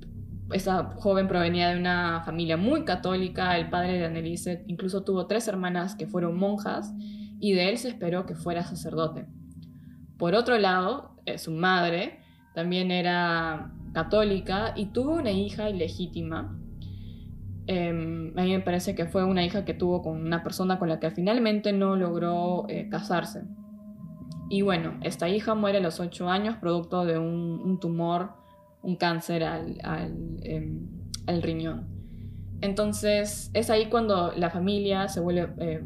esa 0.52 0.94
joven 0.96 1.26
provenía 1.26 1.70
de 1.70 1.78
una 1.78 2.22
familia 2.24 2.56
muy 2.56 2.84
católica, 2.84 3.56
el 3.56 3.68
padre 3.68 3.98
de 3.98 4.06
Annelise 4.06 4.64
incluso 4.66 5.02
tuvo 5.02 5.26
tres 5.26 5.48
hermanas 5.48 5.96
que 5.96 6.06
fueron 6.06 6.38
monjas 6.38 6.92
y 7.40 7.52
de 7.54 7.68
él 7.68 7.78
se 7.78 7.88
esperó 7.88 8.26
que 8.26 8.34
fuera 8.34 8.62
sacerdote. 8.62 9.26
Por 10.20 10.34
otro 10.34 10.58
lado, 10.58 11.12
eh, 11.24 11.38
su 11.38 11.50
madre 11.50 12.20
también 12.54 12.90
era 12.90 13.72
católica 13.94 14.74
y 14.76 14.92
tuvo 14.92 15.14
una 15.14 15.30
hija 15.30 15.70
ilegítima. 15.70 16.58
Em, 17.66 18.38
a 18.38 18.42
mí 18.42 18.52
me 18.52 18.60
parece 18.60 18.94
que 18.94 19.06
fue 19.06 19.24
una 19.24 19.42
hija 19.46 19.64
que 19.64 19.72
tuvo 19.72 20.02
con 20.02 20.20
una 20.20 20.42
persona 20.42 20.78
con 20.78 20.90
la 20.90 21.00
que 21.00 21.10
finalmente 21.10 21.72
no 21.72 21.96
logró 21.96 22.66
eh, 22.68 22.88
casarse. 22.90 23.44
Y 24.50 24.60
bueno, 24.60 24.98
esta 25.02 25.26
hija 25.30 25.54
muere 25.54 25.78
a 25.78 25.80
los 25.80 26.00
ocho 26.00 26.28
años 26.28 26.56
producto 26.56 27.06
de 27.06 27.18
un 27.18 27.80
tumor 27.80 28.32
un 28.82 28.96
cáncer 28.96 29.42
al, 29.44 29.78
em, 30.42 30.86
al, 31.26 31.42
riñón. 31.42 31.86
Entonces 32.60 33.50
es 33.54 33.70
ahí 33.70 33.86
cuando 33.86 34.32
la 34.36 34.50
familia 34.50 35.08
se 35.08 35.20
vuelve, 35.20 35.48
eh, 35.60 35.82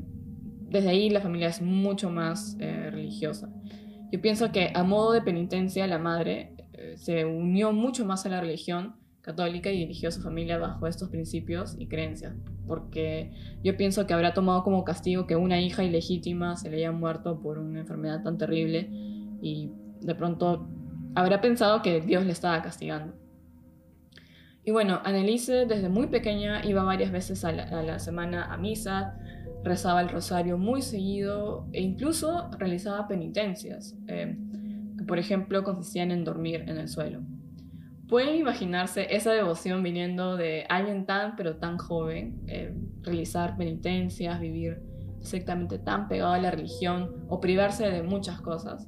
desde 0.70 0.88
ahí 0.88 1.08
la 1.10 1.20
familia 1.20 1.48
es 1.48 1.62
mucho 1.62 2.10
más 2.10 2.56
religiosa. 2.58 3.48
Yo 4.14 4.20
pienso 4.20 4.52
que 4.52 4.70
a 4.72 4.84
modo 4.84 5.10
de 5.10 5.22
penitencia 5.22 5.88
la 5.88 5.98
madre 5.98 6.54
eh, 6.74 6.94
se 6.96 7.24
unió 7.24 7.72
mucho 7.72 8.06
más 8.06 8.24
a 8.24 8.28
la 8.28 8.40
religión 8.40 8.94
católica 9.22 9.72
y 9.72 9.78
dirigió 9.78 10.08
a 10.08 10.12
su 10.12 10.22
familia 10.22 10.56
bajo 10.56 10.86
estos 10.86 11.08
principios 11.08 11.74
y 11.80 11.88
creencias, 11.88 12.32
porque 12.68 13.32
yo 13.64 13.76
pienso 13.76 14.06
que 14.06 14.14
habrá 14.14 14.32
tomado 14.32 14.62
como 14.62 14.84
castigo 14.84 15.26
que 15.26 15.34
una 15.34 15.60
hija 15.60 15.82
ilegítima 15.82 16.54
se 16.54 16.70
le 16.70 16.76
haya 16.76 16.92
muerto 16.92 17.40
por 17.40 17.58
una 17.58 17.80
enfermedad 17.80 18.22
tan 18.22 18.38
terrible 18.38 18.88
y 19.42 19.72
de 20.00 20.14
pronto 20.14 20.68
habrá 21.16 21.40
pensado 21.40 21.82
que 21.82 22.00
Dios 22.00 22.24
le 22.24 22.30
estaba 22.30 22.62
castigando. 22.62 23.14
Y 24.64 24.70
bueno, 24.70 25.00
Annelise 25.02 25.66
desde 25.66 25.88
muy 25.88 26.06
pequeña 26.06 26.64
iba 26.64 26.84
varias 26.84 27.10
veces 27.10 27.44
a 27.44 27.50
la, 27.50 27.98
semana 27.98 28.44
a 28.44 28.56
misa, 28.58 29.18
rezaba 29.64 30.02
el 30.02 30.10
rosario 30.10 30.58
muy 30.58 30.82
seguido 30.82 31.66
e 31.72 31.80
incluso 31.80 32.50
realizaba 32.58 33.08
penitencias, 33.08 33.96
eh, 34.06 34.36
que 34.98 35.04
por 35.04 35.18
ejemplo 35.18 35.64
consistían 35.64 36.10
en 36.10 36.22
dormir 36.22 36.64
en 36.68 36.76
el 36.76 36.88
suelo. 36.88 37.22
Pueden 38.06 38.36
imaginarse 38.36 39.06
esa 39.14 39.32
devoción 39.32 39.82
viniendo 39.82 40.36
de 40.36 40.66
alguien 40.68 41.06
tan 41.06 41.34
pero 41.36 41.56
tan 41.56 41.78
joven, 41.78 42.42
eh, 42.46 42.74
realizar 43.02 43.56
penitencias, 43.56 44.38
vivir 44.38 44.82
exactamente 45.18 45.78
tan 45.78 46.08
pegado 46.08 46.32
a 46.32 46.38
la 46.38 46.50
religión 46.50 47.24
o 47.28 47.40
privarse 47.40 47.90
de 47.90 48.02
muchas 48.02 48.42
cosas. 48.42 48.86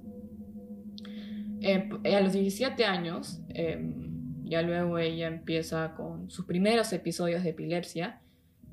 Eh, 1.63 1.89
a 2.15 2.21
los 2.21 2.35
17 2.35 2.85
años, 2.85 3.41
em, 3.49 4.45
ya 4.45 4.61
luego 4.61 4.99
ella 4.99 5.29
empieza 5.29 5.95
con 5.95 6.31
sus 6.31 6.45
primeros 6.45 6.93
episodios 6.93 7.43
de 7.43 7.51
epilepsia 7.51 8.21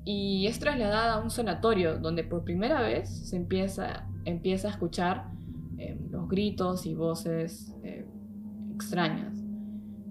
y 0.04 0.46
es 0.46 0.58
trasladada 0.58 1.14
a 1.14 1.20
un 1.20 1.30
sanatorio 1.30 1.98
donde 1.98 2.24
por 2.24 2.44
primera 2.44 2.82
vez 2.82 3.08
se 3.08 3.36
empieza, 3.36 4.06
empieza 4.24 4.68
a 4.68 4.70
escuchar 4.72 5.30
em, 5.78 6.10
los 6.10 6.28
gritos 6.28 6.84
y 6.84 6.94
voces 6.94 7.74
em, 7.82 8.04
extrañas. 8.74 9.42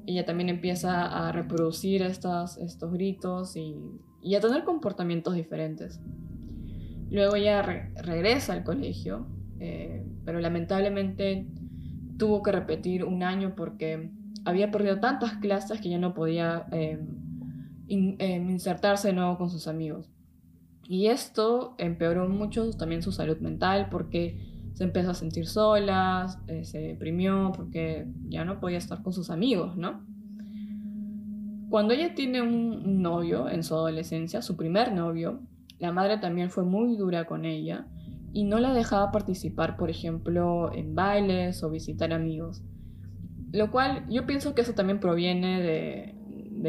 Ella 0.05 0.25
también 0.25 0.49
empieza 0.49 1.05
a 1.05 1.31
reproducir 1.31 2.01
estos, 2.01 2.57
gritos 2.91 3.55
y, 3.55 4.35
a 4.35 4.39
tener 4.39 4.63
comportamientos 4.63 5.35
diferentes. 5.35 6.01
Luego 7.09 7.35
ella 7.35 7.61
regresa 7.61 8.53
al 8.53 8.63
colegio, 8.63 9.27
eh, 9.59 10.05
pero 10.25 10.39
lamentablemente 10.39 11.47
tuvo 12.17 12.41
que 12.41 12.51
repetir 12.51 13.05
un 13.05 13.23
año 13.23 13.53
porque 13.55 14.11
había 14.43 14.71
perdido 14.71 14.99
tantas 14.99 15.33
clases 15.37 15.79
que 15.79 15.89
ya 15.89 15.99
no 15.99 16.13
podía 16.13 16.65
em, 17.87 18.49
insertarse 18.49 19.09
de 19.09 19.13
nuevo 19.13 19.37
con 19.37 19.49
sus 19.49 19.67
amigos. 19.67 20.09
Y 20.87 21.07
esto 21.07 21.75
empeoró 21.77 22.27
mucho 22.27 22.71
también 22.71 23.01
su 23.01 23.11
salud 23.11 23.37
mental 23.39 23.87
porque 23.89 24.69
se 24.73 24.83
empezó 24.83 25.11
a 25.11 25.13
sentir 25.13 25.47
sola, 25.47 26.27
eh, 26.47 26.65
se 26.65 26.79
deprimió 26.79 27.51
porque 27.55 28.07
ya 28.27 28.43
no 28.43 28.59
podía 28.59 28.77
estar 28.77 29.01
con 29.01 29.13
sus 29.13 29.29
amigos, 29.29 29.77
¿no? 29.77 30.05
Cuando 31.69 31.93
ella 31.93 32.13
tiene 32.15 32.41
un 32.41 33.01
novio 33.01 33.49
en 33.49 33.63
su 33.63 33.73
adolescencia, 33.73 34.41
su 34.41 34.55
primer 34.57 34.93
novio, 34.93 35.41
la 35.79 35.91
madre 35.91 36.17
también 36.17 36.49
fue 36.49 36.63
muy 36.63 36.95
dura 36.97 37.25
con 37.25 37.45
ella 37.45 37.87
y 38.31 38.43
no 38.43 38.59
la 38.59 38.73
dejaba 38.73 39.11
participar, 39.11 39.77
por 39.77 39.89
ejemplo, 39.89 40.73
en 40.73 40.95
bailes 40.95 41.63
o 41.63 41.69
visitar 41.69 42.13
amigos. 42.13 42.63
Lo 43.51 43.69
cual 43.69 44.05
yo 44.09 44.25
pienso 44.25 44.55
que 44.55 44.61
eso 44.61 44.73
también 44.73 44.99
proviene 44.99 45.61
de, 45.61 46.15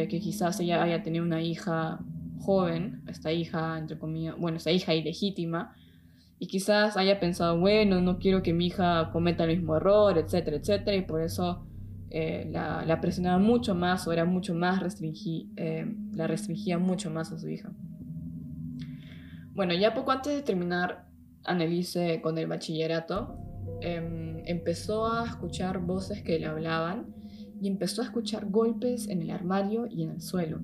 que 0.08 0.20
quizás 0.20 0.60
ella 0.60 0.82
haya 0.82 1.02
tenido 1.02 1.24
una 1.24 1.42
hija 1.42 2.00
joven, 2.40 3.02
esta 3.08 3.32
hija, 3.32 3.78
entre 3.78 3.98
comillas, 3.98 4.36
bueno, 4.38 4.58
esta 4.58 4.70
hija 4.70 4.94
ilegítima, 4.94 5.74
y 6.38 6.46
quizás 6.46 6.96
haya 6.96 7.20
pensado, 7.20 7.58
bueno, 7.58 8.00
no 8.00 8.18
quiero 8.18 8.42
que 8.42 8.52
mi 8.52 8.66
hija 8.66 9.10
cometa 9.12 9.44
el 9.44 9.56
mismo 9.56 9.76
error, 9.76 10.18
etcétera, 10.18 10.56
etcétera, 10.58 10.96
y 10.96 11.02
por 11.02 11.22
eso 11.22 11.64
eh, 12.10 12.48
la, 12.50 13.00
presionaba 13.00 13.38
mucho 13.38 13.74
más 13.74 14.06
o 14.06 14.12
era 14.12 14.24
mucho 14.24 14.54
más 14.54 14.80
restringida, 14.80 15.48
eh, 15.56 15.96
la 16.12 16.26
restringía 16.26 16.78
mucho 16.78 17.10
más 17.10 17.32
a 17.32 17.38
su 17.38 17.48
hija. 17.48 17.72
Bueno, 19.54 19.72
ya 19.74 19.94
poco 19.94 20.10
antes 20.10 20.34
de 20.34 20.42
terminar 20.42 21.06
Annelise 21.44 22.20
con 22.20 22.36
el 22.38 22.46
bachillerato, 22.46 23.38
em, 23.80 24.42
empezó 24.46 25.06
a 25.12 25.24
escuchar 25.24 25.78
voces 25.78 26.22
que 26.22 26.38
le 26.38 26.46
hablaban 26.46 27.06
y 27.64 27.68
empezó 27.68 28.02
a 28.02 28.04
escuchar 28.04 28.50
golpes 28.50 29.08
en 29.08 29.22
el 29.22 29.30
armario 29.30 29.86
y 29.86 30.02
en 30.02 30.10
el 30.10 30.20
suelo. 30.20 30.60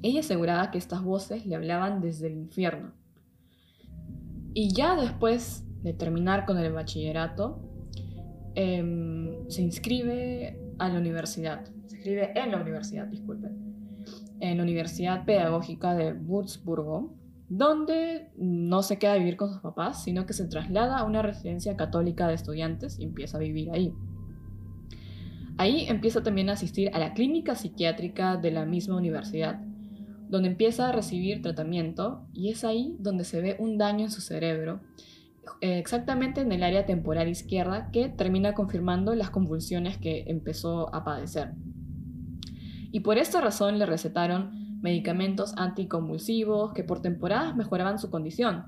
Ella 0.00 0.20
aseguraba 0.20 0.70
que 0.70 0.78
estas 0.78 1.02
voces 1.02 1.44
le 1.44 1.56
hablaban 1.56 2.00
desde 2.00 2.28
el 2.28 2.34
infierno. 2.34 2.92
Y 4.54 4.72
ya 4.72 4.94
después 4.94 5.64
de 5.82 5.94
terminar 5.94 6.46
con 6.46 6.56
el 6.56 6.72
bachillerato, 6.72 7.60
em, 8.54 9.48
se 9.48 9.62
inscribe 9.62 10.60
a 10.78 10.88
la 10.88 11.00
universidad. 11.00 11.64
Se 11.86 11.96
inscribe 11.96 12.30
en 12.38 12.52
la 12.52 12.60
universidad, 12.60 13.08
disculpen. 13.08 13.58
En 14.38 14.58
la 14.58 14.62
Universidad 14.62 15.24
Pedagógica 15.24 15.96
de 15.96 16.12
Würzburgo, 16.12 17.16
donde 17.48 18.30
no 18.36 18.84
se 18.84 19.00
queda 19.00 19.14
a 19.14 19.18
vivir 19.18 19.36
con 19.36 19.50
sus 19.50 19.62
papás, 19.62 20.04
sino 20.04 20.26
que 20.26 20.32
se 20.32 20.46
traslada 20.46 20.98
a 20.98 21.04
una 21.04 21.22
residencia 21.22 21.76
católica 21.76 22.28
de 22.28 22.34
estudiantes 22.34 23.00
y 23.00 23.02
empieza 23.02 23.38
a 23.38 23.40
vivir 23.40 23.72
ahí. 23.72 23.92
Ahí 25.58 25.86
empieza 25.88 26.22
también 26.22 26.48
a 26.48 26.52
asistir 26.52 26.90
a 26.94 27.00
la 27.00 27.14
clínica 27.14 27.56
psiquiátrica 27.56 28.36
de 28.36 28.52
la 28.52 28.64
misma 28.64 28.96
universidad, 28.96 29.60
donde 30.28 30.48
empieza 30.48 30.88
a 30.88 30.92
recibir 30.92 31.42
tratamiento 31.42 32.26
y 32.32 32.50
es 32.50 32.62
ahí 32.62 32.96
donde 33.00 33.24
se 33.24 33.40
ve 33.40 33.56
un 33.58 33.76
daño 33.76 34.04
en 34.04 34.10
su 34.12 34.20
cerebro, 34.20 34.80
eh, 35.60 35.78
exactamente 35.78 36.42
en 36.42 36.52
el 36.52 36.62
área 36.62 36.86
temporal 36.86 37.28
izquierda 37.28 37.90
que 37.90 38.08
termina 38.08 38.54
confirmando 38.54 39.16
las 39.16 39.30
convulsiones 39.30 39.98
que 39.98 40.24
empezó 40.28 40.94
a 40.94 41.02
padecer. 41.02 41.54
Y 42.92 43.00
por 43.00 43.18
esta 43.18 43.40
razón 43.40 43.80
le 43.80 43.86
recetaron 43.86 44.80
medicamentos 44.80 45.54
anticonvulsivos 45.56 46.72
que 46.72 46.84
por 46.84 47.02
temporadas 47.02 47.56
mejoraban 47.56 47.98
su 47.98 48.10
condición. 48.10 48.66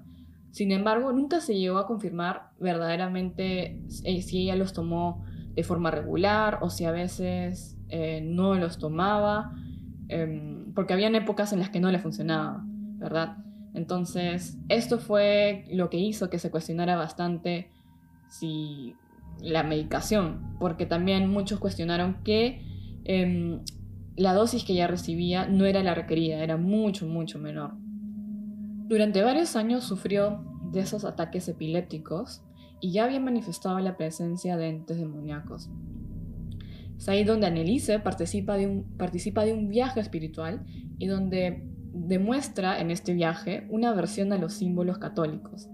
Sin 0.50 0.72
embargo, 0.72 1.12
nunca 1.12 1.40
se 1.40 1.56
llegó 1.56 1.78
a 1.78 1.86
confirmar 1.86 2.50
verdaderamente 2.58 3.80
eh, 4.04 4.22
si 4.22 4.42
ella 4.42 4.56
los 4.56 4.72
tomó 4.72 5.24
de 5.60 5.64
forma 5.64 5.90
regular 5.90 6.60
o 6.62 6.70
si 6.70 6.86
a 6.86 6.90
veces 6.90 7.76
eh, 7.90 8.22
no 8.24 8.54
los 8.54 8.78
tomaba, 8.78 9.52
em, 10.08 10.72
porque 10.72 10.94
habían 10.94 11.14
épocas 11.14 11.52
en 11.52 11.58
las 11.58 11.68
que 11.68 11.80
no 11.80 11.90
le 11.90 11.98
funcionaba, 11.98 12.64
¿verdad? 12.96 13.36
Entonces, 13.74 14.56
esto 14.70 14.98
fue 14.98 15.66
lo 15.70 15.90
que 15.90 15.98
hizo 15.98 16.30
que 16.30 16.38
se 16.38 16.50
cuestionara 16.50 16.96
bastante 16.96 17.70
si 18.30 18.94
la 19.42 19.62
medicación, 19.62 20.56
porque 20.58 20.86
también 20.86 21.28
muchos 21.28 21.58
cuestionaron 21.58 22.22
que 22.24 22.62
em, 23.04 23.60
la 24.16 24.32
dosis 24.32 24.64
que 24.64 24.72
ella 24.72 24.86
recibía 24.86 25.46
no 25.46 25.66
era 25.66 25.82
la 25.82 25.94
requerida, 25.94 26.42
era 26.42 26.56
mucho, 26.56 27.06
mucho 27.06 27.38
menor. 27.38 27.74
Durante 28.88 29.22
varios 29.22 29.56
años 29.56 29.84
sufrió 29.84 30.42
de 30.72 30.80
esos 30.80 31.04
ataques 31.04 31.48
epilépticos 31.48 32.42
y 32.80 32.92
ya 32.92 33.04
había 33.04 33.20
manifestado 33.20 33.78
la 33.78 33.96
presencia 33.96 34.56
de 34.56 34.68
entes 34.68 34.98
demoníacos. 34.98 35.70
Es 36.96 37.08
ahí 37.08 37.24
donde 37.24 37.46
Annelise 37.46 37.98
participa 37.98 38.56
de, 38.56 38.66
un, 38.66 38.96
participa 38.96 39.44
de 39.44 39.52
un 39.52 39.68
viaje 39.68 40.00
espiritual 40.00 40.64
y 40.98 41.06
donde 41.06 41.66
demuestra 41.92 42.80
en 42.80 42.90
este 42.90 43.14
viaje 43.14 43.66
una 43.70 43.90
aversión 43.90 44.32
a 44.32 44.38
los 44.38 44.52
símbolos 44.54 44.98
católicos. 44.98 45.68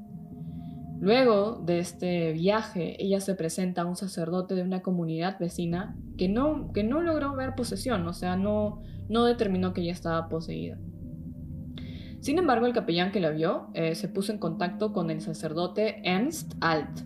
Luego 1.00 1.62
de 1.64 1.78
este 1.78 2.32
viaje, 2.32 3.02
ella 3.02 3.20
se 3.20 3.34
presenta 3.34 3.82
a 3.82 3.84
un 3.84 3.96
sacerdote 3.96 4.54
de 4.54 4.62
una 4.62 4.80
comunidad 4.82 5.38
vecina 5.38 5.96
que 6.16 6.28
no, 6.28 6.72
que 6.72 6.84
no 6.84 7.02
logró 7.02 7.34
ver 7.34 7.54
posesión, 7.54 8.06
o 8.06 8.14
sea, 8.14 8.36
no, 8.36 8.82
no 9.08 9.24
determinó 9.24 9.72
que 9.72 9.82
ella 9.82 9.92
estaba 9.92 10.28
poseída. 10.28 10.78
Sin 12.26 12.38
embargo, 12.38 12.66
el 12.66 12.72
capellán 12.72 13.12
que 13.12 13.20
la 13.20 13.30
vio 13.30 13.68
eh, 13.72 13.94
se 13.94 14.08
puso 14.08 14.32
en 14.32 14.38
contacto 14.38 14.92
con 14.92 15.12
el 15.12 15.20
sacerdote 15.20 16.00
Ernst 16.02 16.54
Alt. 16.60 17.02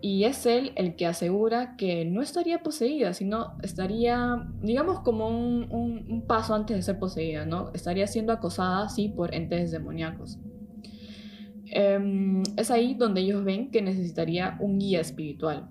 Y 0.00 0.24
es 0.24 0.46
él 0.46 0.72
el 0.76 0.96
que 0.96 1.04
asegura 1.04 1.76
que 1.76 2.06
no 2.06 2.22
estaría 2.22 2.62
poseída, 2.62 3.12
sino 3.12 3.58
estaría, 3.62 4.48
digamos, 4.62 5.00
como 5.00 5.28
un, 5.28 6.24
paso 6.26 6.54
antes 6.54 6.74
de 6.74 6.82
ser 6.82 6.98
poseída, 6.98 7.44
¿no? 7.44 7.70
Estaría 7.74 8.06
siendo 8.06 8.32
acosada, 8.32 8.88
sí, 8.88 9.10
por 9.10 9.34
entes 9.34 9.72
demoníacos. 9.72 10.38
Em, 11.66 12.42
es 12.56 12.70
ahí 12.70 12.94
donde 12.94 13.20
ellos 13.20 13.44
ven 13.44 13.70
que 13.70 13.82
necesitaría 13.82 14.56
un 14.58 14.78
guía 14.78 15.02
espiritual. 15.02 15.68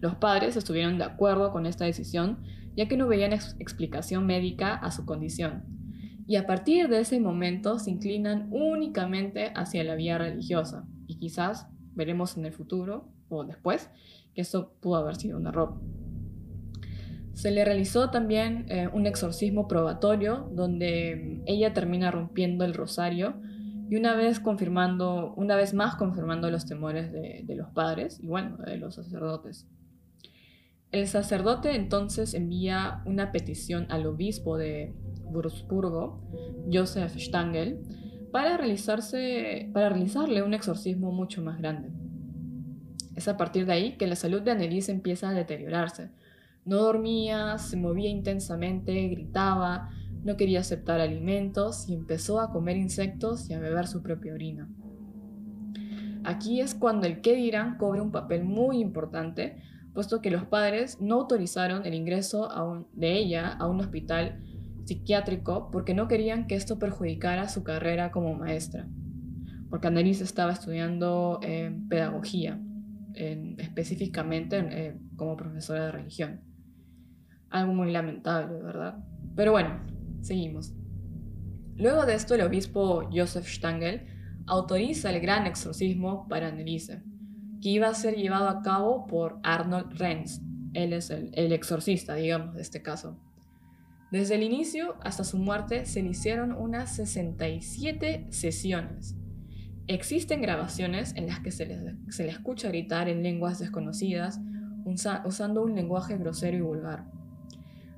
Los 0.00 0.14
padres 0.14 0.56
estuvieron 0.56 0.96
de 0.96 1.06
acuerdo 1.06 1.50
con 1.50 1.66
esta 1.66 1.86
decisión, 1.86 2.38
ya 2.76 2.86
que 2.86 2.96
no 2.96 3.08
veían 3.08 3.32
explicación 3.32 4.26
médica 4.26 4.76
a 4.76 4.92
su 4.92 5.04
condición. 5.04 5.81
Y 6.26 6.36
a 6.36 6.46
partir 6.46 6.88
de 6.88 7.00
ese 7.00 7.18
momento 7.20 7.78
se 7.78 7.90
inclinan 7.90 8.48
únicamente 8.50 9.52
hacia 9.54 9.84
la 9.84 9.94
vía 9.94 10.18
religiosa. 10.18 10.86
Y 11.06 11.18
quizás 11.18 11.66
veremos 11.94 12.36
en 12.36 12.46
el 12.46 12.52
futuro 12.52 13.08
o 13.28 13.44
después 13.44 13.90
que 14.34 14.40
esto 14.40 14.74
pudo 14.80 14.96
haber 14.96 15.16
sido 15.16 15.38
un 15.38 15.46
error. 15.46 15.80
Se 17.34 17.50
le 17.50 17.64
realizó 17.64 18.10
también 18.10 18.66
eh, 18.68 18.88
un 18.92 19.06
exorcismo 19.06 19.66
probatorio 19.66 20.50
donde 20.52 21.42
ella 21.46 21.72
termina 21.72 22.10
rompiendo 22.10 22.64
el 22.64 22.74
rosario 22.74 23.40
y 23.88 23.96
una 23.96 24.14
vez 24.14 24.38
confirmando, 24.38 25.34
una 25.36 25.56
vez 25.56 25.74
más 25.74 25.96
confirmando 25.96 26.50
los 26.50 26.66
temores 26.66 27.12
de, 27.12 27.42
de 27.44 27.54
los 27.54 27.70
padres 27.70 28.20
y 28.20 28.26
bueno, 28.26 28.58
de 28.58 28.76
los 28.76 28.94
sacerdotes. 28.94 29.66
El 30.92 31.08
sacerdote 31.08 31.74
entonces 31.74 32.34
envía 32.34 33.02
una 33.06 33.32
petición 33.32 33.86
al 33.88 34.06
obispo 34.06 34.58
de 34.58 34.94
Würzburgo, 35.32 36.20
Joseph 36.72 37.16
Stangl, 37.16 37.78
para, 38.30 38.56
realizarse, 38.56 39.70
para 39.72 39.88
realizarle 39.88 40.42
un 40.42 40.54
exorcismo 40.54 41.12
mucho 41.12 41.42
más 41.42 41.58
grande. 41.58 41.90
Es 43.14 43.28
a 43.28 43.36
partir 43.36 43.66
de 43.66 43.72
ahí 43.72 43.96
que 43.96 44.06
la 44.06 44.16
salud 44.16 44.42
de 44.42 44.52
Anneliese 44.52 44.92
empieza 44.92 45.28
a 45.28 45.34
deteriorarse. 45.34 46.10
No 46.64 46.76
dormía, 46.78 47.58
se 47.58 47.76
movía 47.76 48.08
intensamente, 48.08 49.08
gritaba, 49.08 49.90
no 50.24 50.36
quería 50.36 50.60
aceptar 50.60 51.00
alimentos 51.00 51.88
y 51.88 51.94
empezó 51.94 52.40
a 52.40 52.52
comer 52.52 52.76
insectos 52.76 53.50
y 53.50 53.54
a 53.54 53.58
beber 53.58 53.86
su 53.86 54.02
propia 54.02 54.34
orina. 54.34 54.68
Aquí 56.24 56.60
es 56.60 56.74
cuando 56.74 57.06
el 57.06 57.20
qué 57.20 57.34
dirán 57.34 57.76
cobra 57.76 58.00
un 58.00 58.12
papel 58.12 58.44
muy 58.44 58.78
importante 58.78 59.60
puesto 59.92 60.20
que 60.20 60.30
los 60.30 60.44
padres 60.44 61.00
no 61.00 61.16
autorizaron 61.16 61.84
el 61.84 61.94
ingreso 61.94 62.48
de 62.92 63.12
ella 63.12 63.48
a 63.48 63.66
un 63.66 63.80
hospital 63.80 64.42
psiquiátrico 64.84 65.70
porque 65.70 65.94
no 65.94 66.08
querían 66.08 66.46
que 66.46 66.54
esto 66.54 66.78
perjudicara 66.78 67.48
su 67.48 67.62
carrera 67.62 68.10
como 68.10 68.34
maestra, 68.34 68.88
porque 69.70 69.88
Annelies 69.88 70.20
estaba 70.20 70.52
estudiando 70.52 71.40
eh, 71.42 71.76
pedagogía, 71.88 72.60
específicamente 73.14 74.58
eh, 74.58 74.98
como 75.16 75.36
profesora 75.36 75.86
de 75.86 75.92
religión. 75.92 76.40
Algo 77.50 77.74
muy 77.74 77.90
lamentable, 77.90 78.62
¿verdad? 78.62 78.96
Pero 79.36 79.52
bueno, 79.52 79.80
seguimos. 80.22 80.74
Luego 81.76 82.06
de 82.06 82.14
esto, 82.14 82.34
el 82.34 82.40
obispo 82.42 83.08
Joseph 83.12 83.46
Stangl 83.46 84.06
autoriza 84.46 85.10
el 85.10 85.20
gran 85.20 85.46
exorcismo 85.46 86.26
para 86.28 86.48
Anneliese 86.48 87.02
que 87.62 87.68
iba 87.68 87.88
a 87.88 87.94
ser 87.94 88.16
llevado 88.16 88.48
a 88.48 88.60
cabo 88.60 89.06
por 89.06 89.38
Arnold 89.44 89.96
Renz. 89.96 90.42
Él 90.74 90.92
es 90.92 91.10
el, 91.10 91.52
exorcista, 91.52 92.16
digamos, 92.16 92.56
de 92.56 92.62
este 92.62 92.82
caso. 92.82 93.18
Desde 94.12 94.34
el 94.34 94.42
inicio 94.42 94.96
hasta 95.00 95.24
su 95.24 95.38
muerte 95.38 95.86
se 95.86 96.02
le 96.02 96.10
hicieron 96.10 96.52
unas 96.52 96.94
67 96.96 98.26
sesiones. 98.28 99.16
Existen 99.86 100.42
grabaciones 100.42 101.14
en 101.16 101.26
las 101.26 101.40
que 101.40 101.50
se 101.50 101.64
le, 101.64 101.96
se 102.10 102.24
le 102.24 102.28
escucha 102.28 102.68
gritar 102.68 103.08
en 103.08 103.22
lenguas 103.22 103.58
desconocidas, 103.58 104.38
usando 104.84 105.62
un 105.62 105.74
lenguaje 105.74 106.18
grosero 106.18 106.58
y 106.58 106.60
vulgar. 106.60 107.06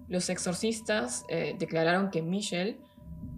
Los 0.07 0.31
exorcistas 0.31 1.25
eh, 1.29 1.57
declararon 1.59 2.11
que 2.11 2.23
Michelle, 2.23 2.79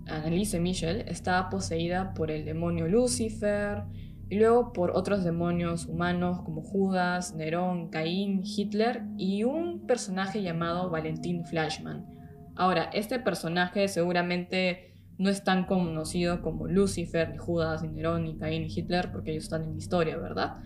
Annelise 0.07 0.61
Michel, 0.61 1.09
estaba 1.09 1.48
poseída 1.48 2.12
por 2.12 2.31
el 2.31 2.44
demonio 2.44 2.88
Lucifer, 2.88 3.85
y 4.29 4.37
luego 4.37 4.74
por 4.74 4.90
otros 4.90 5.24
demonios 5.24 5.87
humanos 5.87 6.42
como 6.42 6.61
Judas, 6.61 7.35
Nerón, 7.35 7.88
Caín, 7.88 8.42
Hitler 8.44 9.05
y 9.16 9.44
un 9.44 9.87
personaje 9.87 10.42
llamado 10.42 10.90
Valentín 10.90 11.46
Flashman. 11.46 12.15
Ahora, 12.57 12.90
este 12.92 13.19
personaje 13.19 13.87
seguramente 13.88 14.95
no 15.19 15.31
es 15.31 15.45
tan 15.45 15.64
conocido 15.64 16.42
como 16.42 16.66
Lucifer, 16.66 17.31
ni 17.31 17.38
Judas, 17.38 17.83
ni 17.83 17.88
Nerón, 17.88 18.25
ni 18.25 18.37
Caín, 18.37 18.62
ni 18.62 18.69
Hitler, 18.69 19.11
porque 19.12 19.33
ellos 19.33 19.45
están 19.45 19.62
en 19.62 19.73
la 19.73 19.79
historia, 19.79 20.16
¿verdad? 20.16 20.57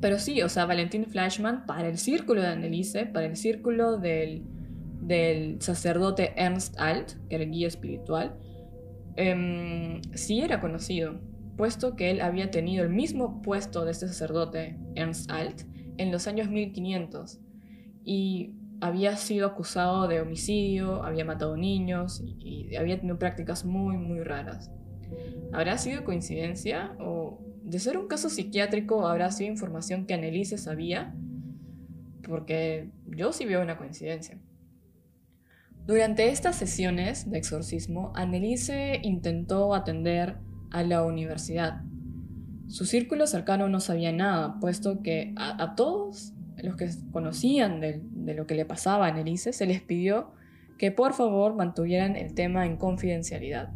Pero 0.00 0.18
sí, 0.18 0.42
o 0.42 0.48
sea, 0.48 0.66
Valentín 0.66 1.06
Flashman, 1.06 1.66
para 1.66 1.88
el 1.88 1.98
círculo 1.98 2.40
de 2.42 2.48
Anneliese, 2.48 3.06
para 3.06 3.26
el 3.26 3.36
círculo 3.36 3.98
del, 3.98 4.44
del 5.00 5.60
sacerdote 5.60 6.34
Ernst 6.36 6.78
Alt, 6.78 7.12
que 7.28 7.36
era 7.36 7.44
el 7.44 7.50
guía 7.50 7.68
espiritual, 7.68 8.36
em, 9.16 10.02
sí 10.14 10.40
era 10.40 10.60
conocido 10.60 11.20
puesto 11.56 11.94
que 11.96 12.10
él 12.10 12.20
había 12.20 12.50
tenido 12.50 12.84
el 12.84 12.90
mismo 12.90 13.40
puesto 13.42 13.84
de 13.84 13.92
este 13.92 14.08
sacerdote, 14.08 14.76
Ernst 14.94 15.30
Alt, 15.30 15.62
en 15.96 16.10
los 16.10 16.26
años 16.26 16.48
1500 16.48 17.40
y 18.04 18.54
había 18.84 19.16
sido 19.16 19.46
acusado 19.46 20.06
de 20.08 20.20
homicidio, 20.20 21.02
había 21.04 21.24
matado 21.24 21.56
niños 21.56 22.22
y, 22.24 22.76
había 22.76 22.96
tenido 22.96 23.18
prácticas 23.18 23.64
muy, 23.64 23.96
muy 23.96 24.20
raras. 24.20 24.70
¿Habrá 25.52 25.78
sido 25.78 26.04
coincidencia 26.04 26.94
o 27.00 27.40
de 27.62 27.78
ser 27.78 27.96
un 27.96 28.08
caso 28.08 28.28
psiquiátrico 28.28 29.06
habrá 29.06 29.30
sido 29.30 29.50
información 29.50 30.06
que 30.06 30.14
Annelise 30.14 30.58
sabía? 30.58 31.14
Porque 32.28 32.90
yo 33.06 33.32
sí 33.32 33.46
veo 33.46 33.62
una 33.62 33.78
coincidencia. 33.78 34.38
Durante 35.86 36.28
estas 36.28 36.56
sesiones 36.56 37.30
de 37.30 37.38
exorcismo, 37.38 38.12
Annelise 38.14 39.00
intentó 39.02 39.74
atender 39.74 40.36
a 40.70 40.82
la 40.82 41.04
universidad. 41.04 41.82
Su 42.68 42.84
círculo 42.84 43.26
cercano 43.26 43.68
no 43.68 43.80
sabía 43.80 44.12
nada, 44.12 44.58
puesto 44.60 45.02
que 45.02 45.32
a, 45.36 45.74
todos 45.74 46.34
los 46.64 46.76
que 46.76 46.88
conocían 47.12 47.80
de, 47.80 48.34
lo 48.34 48.46
que 48.46 48.54
le 48.54 48.64
pasaba 48.64 49.06
a 49.06 49.08
Annelise 49.10 49.52
se 49.52 49.66
les 49.66 49.82
pidió 49.82 50.32
que 50.78 50.90
por 50.90 51.12
favor 51.12 51.54
mantuvieran 51.54 52.16
el 52.16 52.34
tema 52.34 52.66
en 52.66 52.76
confidencialidad. 52.76 53.72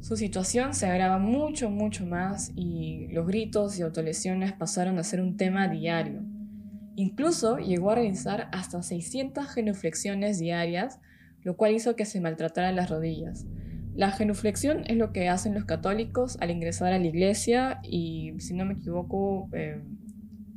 Su 0.00 0.16
situación 0.16 0.72
se 0.72 0.86
agrava 0.86 1.18
mucho, 1.18 1.68
mucho 1.68 2.06
más 2.06 2.52
y 2.56 3.08
los 3.08 3.26
gritos 3.26 3.78
y 3.78 3.82
autolesiones 3.82 4.52
pasaron 4.54 4.98
a 4.98 5.04
ser 5.04 5.20
un 5.20 5.36
tema 5.36 5.68
diario. 5.68 6.22
Incluso 6.96 7.58
llegó 7.58 7.90
a 7.90 7.96
realizar 7.96 8.48
hasta 8.52 8.82
600 8.82 9.46
genuflexiones 9.48 10.38
diarias, 10.38 11.00
lo 11.42 11.56
cual 11.56 11.74
hizo 11.74 11.96
que 11.96 12.06
se 12.06 12.20
maltrataran 12.20 12.76
las 12.76 12.88
rodillas, 12.88 13.46
la 13.94 14.12
genuflexión 14.12 14.84
es 14.86 14.96
lo 14.96 15.12
que 15.12 15.28
hacen 15.28 15.54
los 15.54 15.64
católicos 15.64 16.38
al 16.40 16.50
ingresar 16.50 16.92
a 16.92 16.98
la 16.98 17.06
iglesia 17.06 17.80
y, 17.82 18.32
si 18.38 18.54
no 18.54 18.64
me 18.64 18.74
equivoco, 18.74 19.48
eh, 19.52 19.82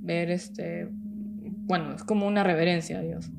ver 0.03 0.29
este... 0.29 0.87
Bueno, 0.91 1.95
es 1.95 2.03
como 2.03 2.27
una 2.27 2.43
reverencia 2.43 2.99
a 2.99 3.01
Dios. 3.01 3.31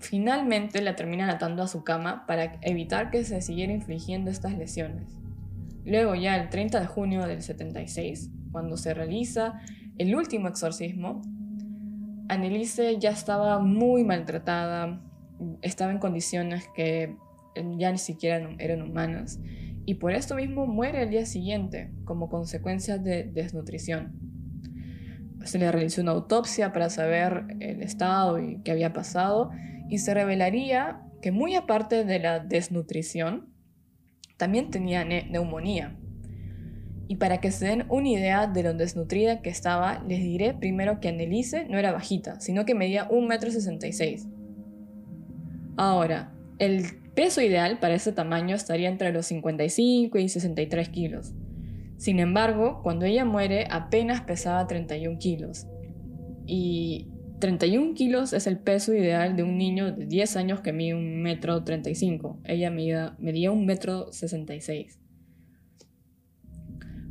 Finalmente 0.00 0.82
la 0.82 0.96
terminan 0.96 1.30
atando 1.30 1.62
a 1.62 1.68
su 1.68 1.84
cama 1.84 2.26
para 2.26 2.58
evitar 2.60 3.10
que 3.10 3.24
se 3.24 3.40
siguiera 3.40 3.72
infligiendo 3.72 4.30
estas 4.30 4.58
lesiones. 4.58 5.16
Luego 5.84 6.14
ya 6.14 6.36
el 6.36 6.48
30 6.48 6.80
de 6.80 6.86
junio 6.86 7.26
del 7.26 7.40
76, 7.42 8.30
cuando 8.50 8.76
se 8.76 8.94
realiza 8.94 9.60
el 9.98 10.14
último 10.14 10.48
exorcismo, 10.48 11.22
Annelise 12.28 12.98
ya 12.98 13.10
estaba 13.10 13.58
muy 13.58 14.04
maltratada, 14.04 15.00
estaba 15.60 15.92
en 15.92 15.98
condiciones 15.98 16.68
que 16.74 17.16
ya 17.76 17.90
ni 17.92 17.98
siquiera 17.98 18.50
eran 18.58 18.82
humanas, 18.82 19.40
y 19.84 19.94
por 19.94 20.12
esto 20.12 20.36
mismo 20.36 20.66
muere 20.66 21.02
el 21.02 21.10
día 21.10 21.26
siguiente 21.26 21.92
como 22.04 22.28
consecuencia 22.28 22.98
de 22.98 23.24
desnutrición. 23.24 24.31
Se 25.44 25.58
le 25.58 25.70
realizó 25.70 26.02
una 26.02 26.12
autopsia 26.12 26.72
para 26.72 26.90
saber 26.90 27.44
el 27.60 27.82
estado 27.82 28.38
y 28.38 28.60
qué 28.62 28.72
había 28.72 28.92
pasado, 28.92 29.50
y 29.88 29.98
se 29.98 30.14
revelaría 30.14 31.02
que 31.20 31.32
muy 31.32 31.54
aparte 31.54 32.04
de 32.04 32.18
la 32.18 32.40
desnutrición, 32.40 33.52
también 34.36 34.70
tenía 34.70 35.04
neumonía. 35.04 35.96
Y 37.08 37.16
para 37.16 37.40
que 37.40 37.50
se 37.52 37.66
den 37.66 37.84
una 37.88 38.08
idea 38.08 38.46
de 38.46 38.62
lo 38.62 38.74
desnutrida 38.74 39.42
que 39.42 39.50
estaba, 39.50 40.02
les 40.08 40.20
diré 40.20 40.54
primero 40.54 40.98
que 40.98 41.08
Annelise 41.08 41.66
no 41.68 41.78
era 41.78 41.92
bajita, 41.92 42.40
sino 42.40 42.64
que 42.64 42.74
medía 42.74 43.08
1,66 43.08 44.24
m. 44.24 44.32
Ahora, 45.76 46.32
el 46.58 46.84
peso 47.14 47.40
ideal 47.40 47.78
para 47.78 47.94
ese 47.94 48.12
tamaño 48.12 48.56
estaría 48.56 48.88
entre 48.88 49.12
los 49.12 49.26
55 49.26 50.18
y 50.18 50.28
63 50.28 50.88
kilos. 50.88 51.34
Sin 52.02 52.18
embargo, 52.18 52.80
cuando 52.82 53.04
ella 53.04 53.24
muere 53.24 53.68
apenas 53.70 54.22
pesaba 54.22 54.66
31 54.66 55.18
kilos. 55.20 55.68
Y 56.46 57.12
31 57.38 57.94
kilos 57.94 58.32
es 58.32 58.48
el 58.48 58.58
peso 58.58 58.92
ideal 58.92 59.36
de 59.36 59.44
un 59.44 59.56
niño 59.56 59.92
de 59.92 60.06
10 60.06 60.34
años 60.34 60.60
que 60.62 60.72
mide 60.72 60.96
un 60.96 61.22
metro 61.22 61.62
35. 61.62 62.40
Ella 62.42 62.72
medía, 62.72 63.14
medía 63.20 63.52
un 63.52 63.66
metro 63.66 64.10
66. 64.10 64.98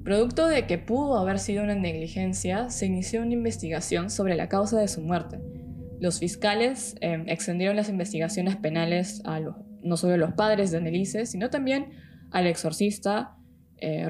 Producto 0.03 0.47
de 0.47 0.67
que 0.67 0.77
pudo 0.77 1.17
haber 1.17 1.39
sido 1.39 1.63
una 1.63 1.75
negligencia, 1.75 2.69
se 2.69 2.87
inició 2.87 3.21
una 3.21 3.31
investigación 3.31 4.09
sobre 4.09 4.35
la 4.35 4.49
causa 4.49 4.77
de 4.77 4.89
su 4.89 5.01
muerte. 5.01 5.39
Los 6.01 6.19
fiscales 6.19 6.97
eh, 6.99 7.23
extendieron 7.27 7.77
las 7.77 7.87
investigaciones 7.87 8.57
penales 8.57 9.21
a 9.23 9.39
no 9.39 9.95
solo 9.95 10.15
a 10.15 10.17
los 10.17 10.33
padres 10.33 10.69
de 10.69 10.79
Anneliese, 10.79 11.25
sino 11.27 11.49
también 11.49 11.91
al 12.29 12.45
exorcista 12.45 13.37
eh, 13.77 14.09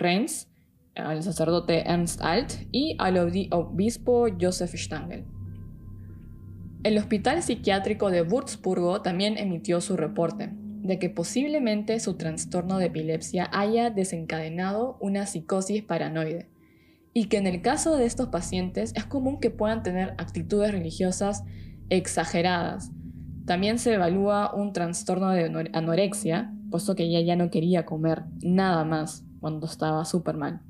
al 0.96 1.24
sacerdote 1.24 1.90
Ernst 1.90 2.22
Alt 2.22 2.68
y 2.72 2.96
al 3.00 3.18
obispo 3.18 4.28
Joseph 4.40 4.76
Stangl. 4.76 5.26
El 6.84 6.98
Hospital 6.98 7.44
Psiquiátrico 7.44 8.10
de 8.10 8.24
Würzburgo 8.24 9.02
también 9.02 9.38
emitió 9.38 9.82
su 9.82 9.96
reporte 9.96 10.50
de 10.52 10.98
que 10.98 11.10
posiblemente 11.10 12.00
su 12.00 12.16
trastorno 12.16 12.80
de 12.80 12.88
epilepsia 12.88 13.48
haya 13.52 13.92
desencadenado 13.92 14.98
una 15.00 15.28
psicosis 15.28 15.84
paranoide 15.84 16.50
y 17.14 17.26
que 17.26 17.38
en 17.38 17.46
el 17.46 17.62
caso 17.62 17.98
de 17.98 18.06
estos 18.06 18.30
pacientes 18.30 18.94
es 18.96 19.06
común 19.06 19.40
que 19.40 19.52
puedan 19.52 19.84
tener 19.84 20.16
actitudes 20.18 20.72
religiosas 20.72 21.44
exageradas. 21.90 22.92
También 23.46 23.80
se 23.80 23.94
evalúa 23.94 24.54
un 24.56 24.74
trastorno 24.74 25.30
de 25.30 25.70
anorexia, 25.74 26.54
puesto 26.72 26.96
que 26.96 27.04
ella 27.04 27.22
ya 27.22 27.36
no 27.36 27.52
quería 27.52 27.86
comer 27.86 28.24
nada 28.42 28.86
más 28.86 29.26
cuando 29.40 29.68
estaba 29.68 30.06
súper 30.06 30.38
mal. 30.38 30.62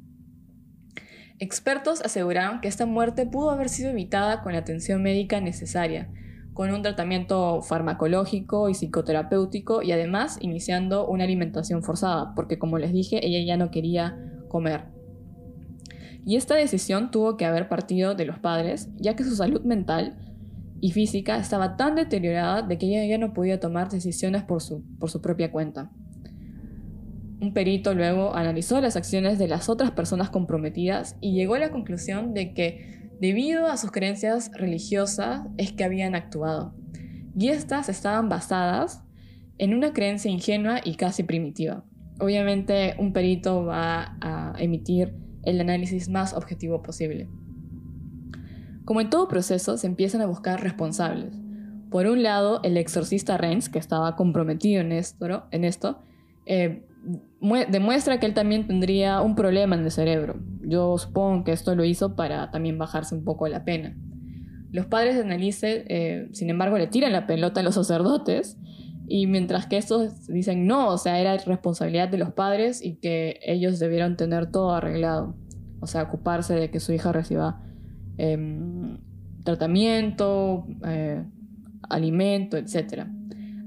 Expertos 1.41 2.03
aseguraron 2.03 2.61
que 2.61 2.67
esta 2.67 2.85
muerte 2.85 3.25
pudo 3.25 3.49
haber 3.49 3.67
sido 3.67 3.89
evitada 3.89 4.43
con 4.43 4.53
la 4.53 4.59
atención 4.59 5.01
médica 5.01 5.41
necesaria, 5.41 6.07
con 6.53 6.71
un 6.71 6.83
tratamiento 6.83 7.63
farmacológico 7.63 8.69
y 8.69 8.75
psicoterapéutico 8.75 9.81
y 9.81 9.91
además 9.91 10.37
iniciando 10.39 11.07
una 11.07 11.23
alimentación 11.23 11.81
forzada, 11.81 12.35
porque 12.35 12.59
como 12.59 12.77
les 12.77 12.93
dije, 12.93 13.25
ella 13.25 13.43
ya 13.43 13.57
no 13.57 13.71
quería 13.71 14.19
comer. 14.49 14.83
Y 16.27 16.35
esta 16.35 16.53
decisión 16.53 17.09
tuvo 17.09 17.37
que 17.37 17.45
haber 17.45 17.67
partido 17.67 18.13
de 18.13 18.25
los 18.25 18.37
padres, 18.37 18.89
ya 18.97 19.15
que 19.15 19.23
su 19.23 19.35
salud 19.35 19.63
mental 19.63 20.19
y 20.79 20.91
física 20.91 21.37
estaba 21.37 21.75
tan 21.75 21.95
deteriorada 21.95 22.61
de 22.61 22.77
que 22.77 22.85
ella 22.85 23.03
ya 23.03 23.17
no 23.17 23.33
podía 23.33 23.59
tomar 23.59 23.89
decisiones 23.89 24.43
por 24.43 24.61
su, 24.61 24.83
por 24.99 25.09
su 25.09 25.21
propia 25.21 25.51
cuenta. 25.51 25.89
Un 27.41 27.53
perito 27.53 27.95
luego 27.95 28.35
analizó 28.35 28.79
las 28.81 28.95
acciones 28.95 29.39
de 29.39 29.47
las 29.47 29.67
otras 29.67 29.89
personas 29.91 30.29
comprometidas 30.29 31.17
y 31.21 31.33
llegó 31.33 31.55
a 31.55 31.59
la 31.59 31.71
conclusión 31.71 32.35
de 32.35 32.53
que 32.53 33.09
debido 33.19 33.65
a 33.65 33.77
sus 33.77 33.91
creencias 33.91 34.51
religiosas 34.53 35.47
es 35.57 35.71
que 35.71 35.83
habían 35.83 36.13
actuado. 36.13 36.75
Y 37.35 37.47
estas 37.49 37.89
estaban 37.89 38.29
basadas 38.29 39.03
en 39.57 39.73
una 39.73 39.91
creencia 39.91 40.29
ingenua 40.29 40.81
y 40.83 40.95
casi 40.95 41.23
primitiva. 41.23 41.83
Obviamente 42.19 42.93
un 42.99 43.11
perito 43.11 43.65
va 43.65 44.17
a 44.21 44.53
emitir 44.59 45.15
el 45.41 45.59
análisis 45.59 46.09
más 46.09 46.35
objetivo 46.35 46.83
posible. 46.83 47.27
Como 48.85 49.01
en 49.01 49.09
todo 49.09 49.27
proceso, 49.27 49.77
se 49.77 49.87
empiezan 49.87 50.21
a 50.21 50.27
buscar 50.27 50.61
responsables. 50.61 51.35
Por 51.89 52.05
un 52.05 52.21
lado, 52.21 52.61
el 52.63 52.77
exorcista 52.77 53.37
Renz, 53.37 53.67
que 53.67 53.79
estaba 53.79 54.15
comprometido 54.15 54.81
en 54.81 54.91
esto, 54.91 55.47
en 55.49 55.63
esto 55.65 55.99
eh, 56.45 56.85
demuestra 57.41 58.19
que 58.19 58.27
él 58.27 58.33
también 58.33 58.67
tendría 58.67 59.21
un 59.21 59.35
problema 59.35 59.75
en 59.75 59.83
el 59.83 59.91
cerebro. 59.91 60.39
Yo 60.61 60.97
supongo 60.97 61.43
que 61.43 61.51
esto 61.51 61.75
lo 61.75 61.83
hizo 61.83 62.15
para 62.15 62.51
también 62.51 62.77
bajarse 62.77 63.15
un 63.15 63.23
poco 63.23 63.47
la 63.47 63.65
pena. 63.65 63.97
Los 64.71 64.85
padres 64.85 65.15
de 65.15 65.21
Annalise, 65.21 65.85
eh, 65.87 66.29
sin 66.31 66.49
embargo, 66.49 66.77
le 66.77 66.87
tiran 66.87 67.11
la 67.11 67.27
pelota 67.27 67.59
a 67.59 67.63
los 67.63 67.75
sacerdotes 67.75 68.57
y 69.07 69.27
mientras 69.27 69.65
que 69.65 69.77
estos 69.77 70.27
dicen 70.27 70.65
no, 70.67 70.89
o 70.89 70.97
sea, 70.97 71.19
era 71.19 71.35
responsabilidad 71.35 72.07
de 72.07 72.17
los 72.17 72.31
padres 72.31 72.83
y 72.83 72.95
que 72.95 73.39
ellos 73.43 73.79
debieron 73.79 74.15
tener 74.15 74.51
todo 74.51 74.73
arreglado. 74.73 75.35
O 75.81 75.87
sea, 75.87 76.03
ocuparse 76.03 76.53
de 76.53 76.69
que 76.69 76.79
su 76.79 76.93
hija 76.93 77.11
reciba 77.11 77.61
em, 78.17 78.99
tratamiento, 79.43 80.67
eh, 80.85 81.25
alimento, 81.89 82.55
etc 82.55 83.07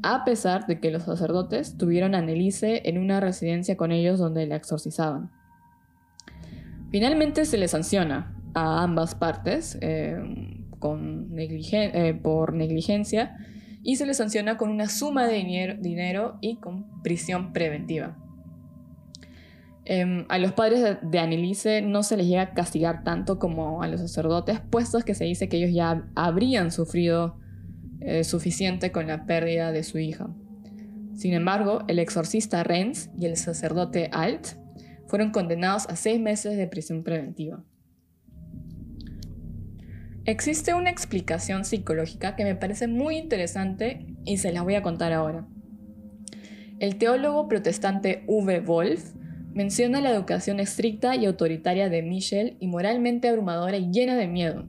a 0.06 0.22
pesar 0.22 0.66
de 0.66 0.80
que 0.80 0.90
los 0.90 1.04
sacerdotes 1.04 1.78
tuvieron 1.78 2.14
a 2.14 2.18
Anneliese 2.18 2.82
en 2.84 2.98
una 2.98 3.20
residencia 3.20 3.78
con 3.78 3.90
ellos 3.90 4.18
donde 4.18 4.46
la 4.46 4.56
exorcizaban. 4.56 5.30
Finalmente 6.90 7.46
se 7.46 7.56
le 7.56 7.68
sanciona 7.68 8.36
a 8.52 8.82
ambas 8.82 9.14
partes 9.14 9.78
eh, 9.80 10.18
eh, 10.82 12.20
por 12.22 12.52
negligencia 12.52 13.38
y 13.82 13.96
se 13.96 14.04
le 14.04 14.12
sanciona 14.12 14.58
con 14.58 14.68
una 14.68 14.90
suma 14.90 15.26
de 15.26 15.76
dinero, 15.80 16.38
y 16.42 16.56
con 16.56 17.02
prisión 17.02 17.54
preventiva. 17.54 18.18
Em, 19.86 20.26
a 20.28 20.38
los 20.38 20.52
padres 20.52 20.98
de, 21.00 21.18
Anneliese 21.18 21.80
no 21.80 22.02
se 22.02 22.18
les 22.18 22.26
llega 22.26 22.42
a 22.42 22.52
castigar 22.52 23.04
tanto 23.04 23.38
como 23.38 23.82
a 23.82 23.88
los 23.88 24.02
sacerdotes, 24.02 24.60
puesto 24.60 25.00
que 25.00 25.14
se 25.14 25.24
dice 25.24 25.48
que 25.48 25.56
ellos 25.56 25.74
ya 25.74 26.06
habrían 26.14 26.70
sufrido 26.70 27.38
eh, 28.04 28.24
suficiente 28.24 28.92
con 28.92 29.06
la 29.06 29.26
pérdida 29.26 29.72
de 29.72 29.82
su 29.82 29.98
hija. 29.98 30.28
Sin 31.14 31.32
embargo, 31.32 31.84
el 31.88 31.98
exorcista 31.98 32.62
Renz 32.62 33.10
y 33.18 33.26
el 33.26 33.36
sacerdote 33.36 34.10
Alt 34.12 34.48
fueron 35.06 35.30
condenados 35.30 35.86
a 35.88 35.96
seis 35.96 36.20
meses 36.20 36.56
de 36.56 36.66
prisión 36.66 37.02
preventiva. 37.02 37.64
Existe 40.26 40.74
una 40.74 40.90
explicación 40.90 41.64
psicológica 41.64 42.34
que 42.34 42.44
me 42.44 42.54
parece 42.54 42.88
muy 42.88 43.16
interesante 43.16 44.06
y 44.24 44.38
se 44.38 44.52
la 44.52 44.62
voy 44.62 44.74
a 44.74 44.82
contar 44.82 45.12
ahora. 45.12 45.46
El 46.80 46.96
teólogo 46.96 47.46
protestante 47.46 48.24
V. 48.26 48.60
Wolf 48.60 49.14
menciona 49.52 50.00
la 50.00 50.10
educación 50.10 50.60
estricta 50.60 51.14
y 51.14 51.26
autoritaria 51.26 51.88
de 51.88 52.02
Michel 52.02 52.56
y 52.58 52.66
moralmente 52.66 53.28
abrumadora 53.28 53.76
y 53.76 53.90
llena 53.92 54.16
de 54.16 54.26
miedo, 54.26 54.66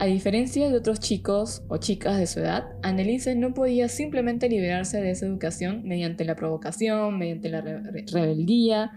a 0.00 0.06
diferencia 0.06 0.70
de 0.70 0.78
otros 0.78 0.98
chicos 0.98 1.62
o 1.68 1.76
chicas 1.76 2.16
de 2.18 2.26
su 2.26 2.40
edad, 2.40 2.64
Annelise 2.82 3.34
no 3.34 3.52
podía 3.52 3.86
simplemente 3.90 4.48
liberarse 4.48 4.98
de 4.98 5.10
esa 5.10 5.26
educación 5.26 5.82
mediante 5.84 6.24
la 6.24 6.36
provocación, 6.36 7.18
mediante 7.18 7.50
la 7.50 7.60
rebeldía, 7.60 8.92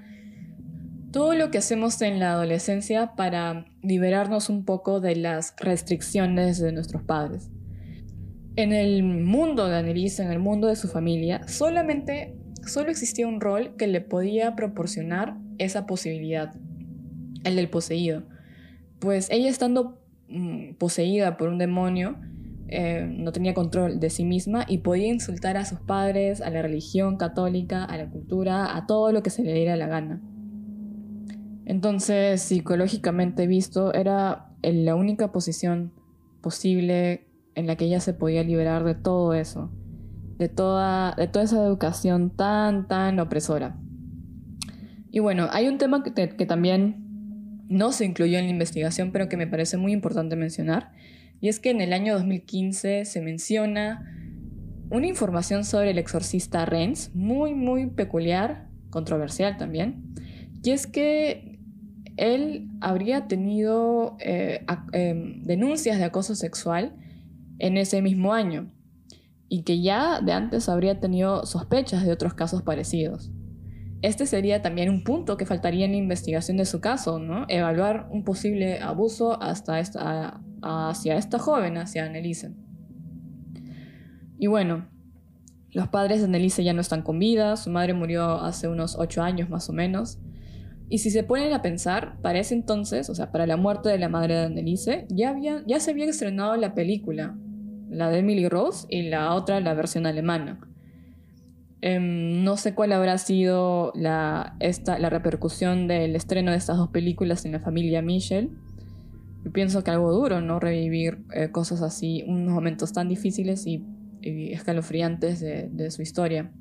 todo 1.11 1.33
lo 1.35 1.51
que 1.51 1.57
hacemos 1.57 2.01
en 2.01 2.19
la 2.19 2.31
adolescencia 2.31 3.15
para 3.17 3.65
liberarnos 3.81 4.49
un 4.49 4.63
poco 4.63 5.01
de 5.01 5.17
las 5.17 5.55
restricciones 5.59 6.61
de 6.61 6.71
nuestros 6.71 7.03
padres. 7.03 7.51
En 8.55 8.71
el 8.71 9.03
mundo 9.03 9.67
de 9.67 9.75
Annelise, 9.75 10.23
en 10.23 10.31
el 10.31 10.39
mundo 10.39 10.67
de 10.67 10.77
su 10.77 10.87
familia, 10.87 11.45
solamente 11.49 12.37
solo 12.65 12.89
existía 12.89 13.27
un 13.27 13.41
rol 13.41 13.75
que 13.75 13.87
le 13.87 13.99
podía 13.99 14.55
proporcionar 14.55 15.35
esa 15.57 15.85
posibilidad, 15.85 16.55
el 17.43 17.57
del 17.57 17.69
poseído. 17.69 18.23
Pues 18.99 19.27
ella 19.31 19.49
estando 19.49 20.02
poseída 20.77 21.37
por 21.37 21.49
un 21.49 21.57
demonio, 21.57 22.17
eh, 22.67 23.07
no 23.07 23.31
tenía 23.31 23.53
control 23.53 23.99
de 23.99 24.09
sí 24.09 24.25
misma 24.25 24.65
y 24.67 24.79
podía 24.79 25.07
insultar 25.07 25.57
a 25.57 25.65
sus 25.65 25.79
padres, 25.79 26.41
a 26.41 26.49
la 26.49 26.61
religión 26.61 27.17
católica, 27.17 27.83
a 27.83 27.97
la 27.97 28.09
cultura, 28.09 28.75
a 28.75 28.87
todo 28.87 29.11
lo 29.11 29.21
que 29.21 29.29
se 29.29 29.43
le 29.43 29.53
diera 29.53 29.75
la 29.75 29.87
gana. 29.87 30.21
Entonces, 31.65 32.41
psicológicamente 32.41 33.47
visto, 33.47 33.93
era 33.93 34.49
la 34.63 34.95
única 34.95 35.31
posición 35.31 35.93
posible 36.41 37.27
en 37.55 37.67
la 37.67 37.75
que 37.75 37.85
ella 37.85 37.99
se 37.99 38.13
podía 38.13 38.43
liberar 38.43 38.83
de 38.83 38.95
todo 38.95 39.33
eso, 39.33 39.69
de 40.37 40.49
toda, 40.49 41.15
esa 41.15 41.63
educación 41.63 42.31
tan, 42.31 42.87
tan 42.87 43.19
opresora. 43.19 43.77
Y 45.11 45.19
bueno, 45.19 45.47
hay 45.51 45.67
un 45.67 45.77
tema 45.77 46.01
que 46.03 46.45
también 46.45 47.02
no 47.73 47.91
se 47.91 48.05
incluyó 48.05 48.37
en 48.37 48.45
la 48.45 48.51
investigación, 48.51 49.11
pero 49.11 49.27
que 49.27 49.35
me 49.35 49.47
parece 49.47 49.77
muy 49.77 49.91
importante 49.91 50.35
mencionar, 50.35 50.91
y 51.41 51.49
es 51.49 51.59
que 51.59 51.71
en 51.71 51.81
el 51.81 51.91
año 51.91 52.13
2015 52.13 53.03
se 53.03 53.21
menciona 53.21 54.09
una 54.89 55.07
información 55.07 55.65
sobre 55.65 55.91
el 55.91 55.97
exorcista 55.97 56.65
Renz, 56.65 57.13
muy, 57.13 57.53
muy 57.53 57.87
peculiar, 57.87 58.69
controversial 58.89 59.57
también, 59.57 60.13
y 60.63 60.69
es 60.69 60.87
que 60.87 61.59
él 62.15 62.69
habría 62.79 63.27
tenido 63.27 64.15
eh, 64.19 64.65
em, 64.93 65.41
denuncias 65.43 65.97
de 65.97 66.05
acoso 66.05 66.35
sexual 66.35 66.95
en 67.59 67.77
ese 67.77 68.01
mismo 68.01 68.33
año, 68.33 68.71
y 69.49 69.63
que 69.63 69.81
ya 69.81 70.21
de 70.21 70.31
antes 70.31 70.69
habría 70.69 70.99
tenido 70.99 71.45
sospechas 71.45 72.05
de 72.05 72.11
otros 72.11 72.35
casos 72.35 72.61
parecidos. 72.61 73.32
Este 74.03 74.25
sería 74.25 74.61
también 74.61 74.89
un 74.89 75.05
punto 75.05 75.37
que 75.37 75.45
faltaría 75.45 75.85
en 75.85 75.91
la 75.91 75.97
investigación 75.97 76.57
de 76.57 76.65
su 76.65 76.81
caso, 76.81 77.19
¿no? 77.19 77.45
Evaluar 77.47 78.09
un 78.11 78.25
posible 78.25 78.81
abuso 78.81 79.41
hasta 79.41 79.79
esta, 79.79 80.41
hacia 80.61 81.15
esta 81.15 81.39
joven, 81.39 81.77
hacia 81.77 82.03
Annelise. 82.03 82.51
Y 84.37 84.47
bueno, 84.47 84.89
los 85.71 85.87
padres 85.87 86.19
de 86.19 86.25
Annelise 86.25 86.65
ya 86.65 86.73
no 86.73 86.81
están 86.81 87.01
con 87.01 87.17
vida, 87.17 87.55
su 87.55 87.69
madre 87.69 87.93
murió 87.93 88.41
hace 88.41 88.67
unos 88.67 88.97
ocho 88.99 89.23
años 89.23 89.49
más 89.49 89.69
o 89.69 89.73
menos, 89.73 90.19
Y 90.89 90.97
si 90.97 91.09
se 91.09 91.23
ponen 91.23 91.53
a 91.53 91.61
pensar, 91.61 92.19
para 92.21 92.39
ese 92.39 92.55
entonces, 92.55 93.09
o 93.09 93.15
sea, 93.15 93.31
para 93.31 93.47
la 93.47 93.55
muerte 93.55 93.87
de 93.87 93.97
la 93.97 94.09
madre 94.09 94.35
de 94.35 94.45
Anneliese, 94.47 95.07
ya, 95.09 95.29
había, 95.29 95.63
ya 95.65 95.79
se 95.79 95.91
había 95.91 96.05
estrenado 96.05 96.57
la 96.57 96.75
película, 96.75 97.37
la 97.89 98.09
de 98.09 98.19
Emily 98.19 98.49
Rose 98.49 98.85
y 98.89 99.03
la 99.03 99.33
otra, 99.33 99.61
la 99.61 99.73
versión 99.73 100.05
alemana. 100.05 100.59
Em, 101.85 102.45
no 102.45 102.55
sé 102.55 102.73
cuál 102.73 102.93
habrá 102.93 103.17
sido 103.17 103.91
la, 103.93 104.55
repercusión 105.09 105.89
del 105.89 106.15
estreno 106.15 106.51
de 106.51 106.57
estas 106.57 106.77
dos 106.77 106.87
películas 106.87 107.43
en 107.43 107.51
la 107.51 107.59
familia 107.59 108.01
Michel. 108.01 108.51
Yo 109.43 109.51
pienso 109.51 109.83
que 109.83 109.91
algo 109.91 110.13
duro, 110.13 110.39
¿no? 110.39 110.61
Revivir 110.61 111.25
eh, 111.33 111.49
cosas 111.51 111.81
así, 111.81 112.23
unos 112.25 112.53
momentos 112.53 112.93
tan 112.93 113.09
difíciles 113.09 113.67
y, 113.67 113.83
escalofriantes 114.21 115.41
de, 115.41 115.67
de, 115.73 115.91
su 115.91 116.01
historia. 116.01 116.53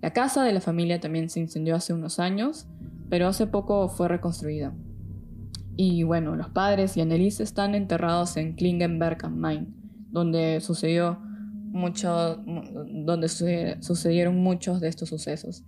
La 0.00 0.14
casa 0.14 0.42
de 0.44 0.54
la 0.54 0.62
familia 0.62 0.98
también 0.98 1.28
se 1.28 1.38
incendió 1.38 1.76
hace 1.76 1.92
unos 1.92 2.18
años, 2.18 2.66
pero 3.10 3.28
hace 3.28 3.46
poco 3.46 3.90
fue 3.90 4.08
reconstruida. 4.08 4.72
Y 5.76 6.04
bueno, 6.04 6.36
los 6.36 6.48
padres 6.48 6.96
y 6.96 7.02
Anneliese 7.02 7.42
están 7.42 7.74
enterrados 7.74 8.38
en 8.38 8.54
Klingenberg 8.54 9.18
am 9.26 9.36
Main, 9.36 9.74
donde 10.10 10.62
sucedió 10.62 11.18
mucho, 11.72 12.36
donde 12.36 13.28
sucedieron 13.28 14.36
muchos 14.36 14.80
de 14.80 14.88
estos 14.88 15.08
sucesos. 15.08 15.64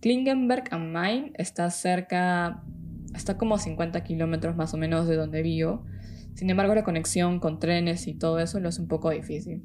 Klingenberg 0.00 0.64
am 0.72 0.90
Main 0.90 1.32
está 1.38 1.70
cerca, 1.70 2.62
está 3.14 3.38
como 3.38 3.54
a 3.54 3.58
50 3.58 4.02
kilómetros 4.04 4.56
más 4.56 4.74
o 4.74 4.76
menos 4.76 5.06
de 5.06 5.16
donde 5.16 5.42
vivo. 5.42 5.86
Sin 6.34 6.50
embargo, 6.50 6.74
la 6.74 6.82
conexión 6.82 7.38
con 7.38 7.60
trenes 7.60 8.06
y 8.08 8.14
todo 8.14 8.40
eso 8.40 8.60
lo 8.60 8.68
es 8.68 8.78
un 8.78 8.88
poco 8.88 9.10
difícil. 9.10 9.62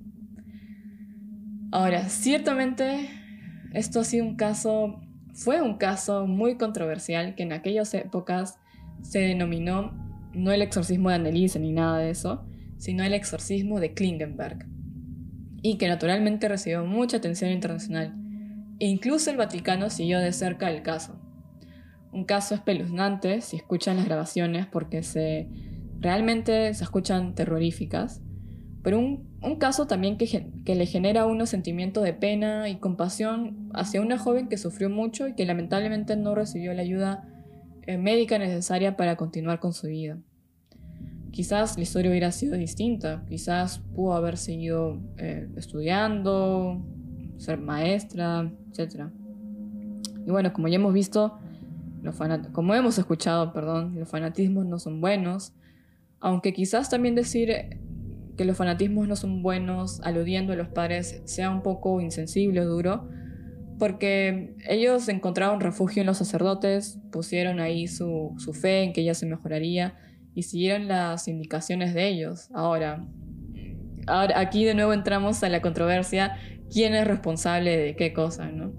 Ahora, 1.71 2.07
ciertamente, 2.07 3.09
esto 3.73 3.99
ha 3.99 4.03
sido 4.03 4.25
un 4.25 4.35
caso, 4.35 5.01
fue 5.33 5.61
un 5.61 5.77
caso 5.77 6.27
muy 6.27 6.57
controversial 6.57 7.35
que 7.35 7.43
en 7.43 7.51
aquellas 7.51 7.93
épocas 7.93 8.59
se 9.01 9.19
denominó 9.19 9.91
no 10.33 10.51
el 10.51 10.61
exorcismo 10.61 11.09
de 11.09 11.15
Anneliese 11.15 11.59
ni 11.59 11.71
nada 11.71 11.97
de 11.97 12.11
eso, 12.11 12.45
sino 12.77 13.03
el 13.03 13.13
exorcismo 13.13 13.79
de 13.79 13.93
Klingenberg 13.93 14.67
y 15.61 15.77
que 15.77 15.87
naturalmente 15.87 16.47
recibió 16.47 16.85
mucha 16.85 17.17
atención 17.17 17.51
internacional. 17.51 18.13
E 18.79 18.87
incluso 18.87 19.29
el 19.29 19.37
Vaticano 19.37 19.89
siguió 19.89 20.19
de 20.19 20.31
cerca 20.31 20.69
el 20.69 20.81
caso. 20.81 21.19
Un 22.11 22.23
caso 22.23 22.55
espeluznante 22.55 23.41
si 23.41 23.57
escuchan 23.57 23.97
las 23.97 24.05
grabaciones 24.05 24.65
porque 24.65 25.03
se 25.03 25.47
realmente 25.99 26.73
se 26.73 26.83
escuchan 26.83 27.35
terroríficas, 27.35 28.21
pero 28.81 28.97
un, 28.97 29.57
caso 29.59 29.87
también 29.87 30.17
que, 30.17 30.47
que, 30.65 30.75
le 30.75 30.85
genera 30.85 31.21
a 31.21 31.25
uno 31.25 31.45
sentimiento 31.45 32.01
de 32.01 32.13
pena 32.13 32.69
y 32.69 32.77
compasión 32.77 33.69
hacia 33.73 34.01
una 34.01 34.17
joven 34.17 34.47
que 34.47 34.57
sufrió 34.57 34.89
mucho 34.89 35.27
y 35.27 35.35
que 35.35 35.45
lamentablemente 35.45 36.15
no 36.15 36.33
recibió 36.33 36.73
la 36.73 36.81
ayuda 36.81 37.27
eh, 37.85 37.97
médica 37.97 38.37
necesaria 38.37 38.95
para 38.95 39.17
continuar 39.17 39.59
con 39.59 39.73
su 39.73 39.87
vida. 39.87 40.17
Quizás 41.31 41.77
la 41.77 41.83
historia 41.83 42.11
hubiera 42.11 42.31
sido 42.31 42.55
distinta, 42.55 43.23
quizás 43.27 43.79
pudo 43.95 44.13
haber 44.13 44.37
seguido 44.37 44.99
eh, 45.17 45.47
estudiando, 45.55 46.83
ser 47.37 47.59
maestra, 47.59 48.51
etc. 48.71 49.05
Y 50.25 50.31
bueno, 50.31 50.51
como 50.53 50.67
ya 50.67 50.75
hemos 50.75 50.93
visto, 50.93 51.37
como 52.51 52.75
hemos 52.75 52.97
escuchado, 52.97 53.53
perdón, 53.53 53.95
los 53.99 54.09
fanatismos 54.09 54.65
no 54.65 54.79
son 54.79 55.01
buenos, 55.01 55.53
aunque 56.19 56.53
quizás 56.53 56.89
también 56.89 57.15
decir 57.15 57.79
que 58.37 58.45
los 58.45 58.57
fanatismos 58.57 59.07
no 59.07 59.15
son 59.15 59.41
buenos, 59.41 59.99
aludiendo 60.01 60.53
a 60.53 60.55
los 60.55 60.69
padres, 60.69 61.21
sea 61.25 61.49
un 61.49 61.61
poco 61.61 61.99
insensible 62.01 62.61
o 62.61 62.65
duro, 62.65 63.09
porque 63.77 64.55
ellos 64.67 65.07
encontraron 65.07 65.61
refugio 65.61 66.01
en 66.01 66.07
los 66.07 66.17
sacerdotes, 66.17 66.99
pusieron 67.11 67.59
ahí 67.59 67.87
su, 67.87 68.33
su 68.37 68.53
fe 68.53 68.83
en 68.83 68.93
que 68.93 69.01
ella 69.01 69.13
se 69.13 69.25
mejoraría, 69.25 69.95
y 70.35 70.43
siguieron 70.43 70.87
las 70.87 71.27
indicaciones 71.27 71.93
de 71.93 72.07
ellos. 72.07 72.49
Ahora, 72.53 73.05
ahora, 74.07 74.39
aquí 74.39 74.65
de 74.65 74.73
nuevo 74.73 74.93
entramos 74.93 75.43
a 75.43 75.49
la 75.49 75.61
controversia, 75.61 76.37
¿quién 76.71 76.95
es 76.95 77.07
responsable 77.07 77.77
de 77.77 77.95
qué 77.95 78.13
cosa, 78.13 78.51
no? 78.51 78.71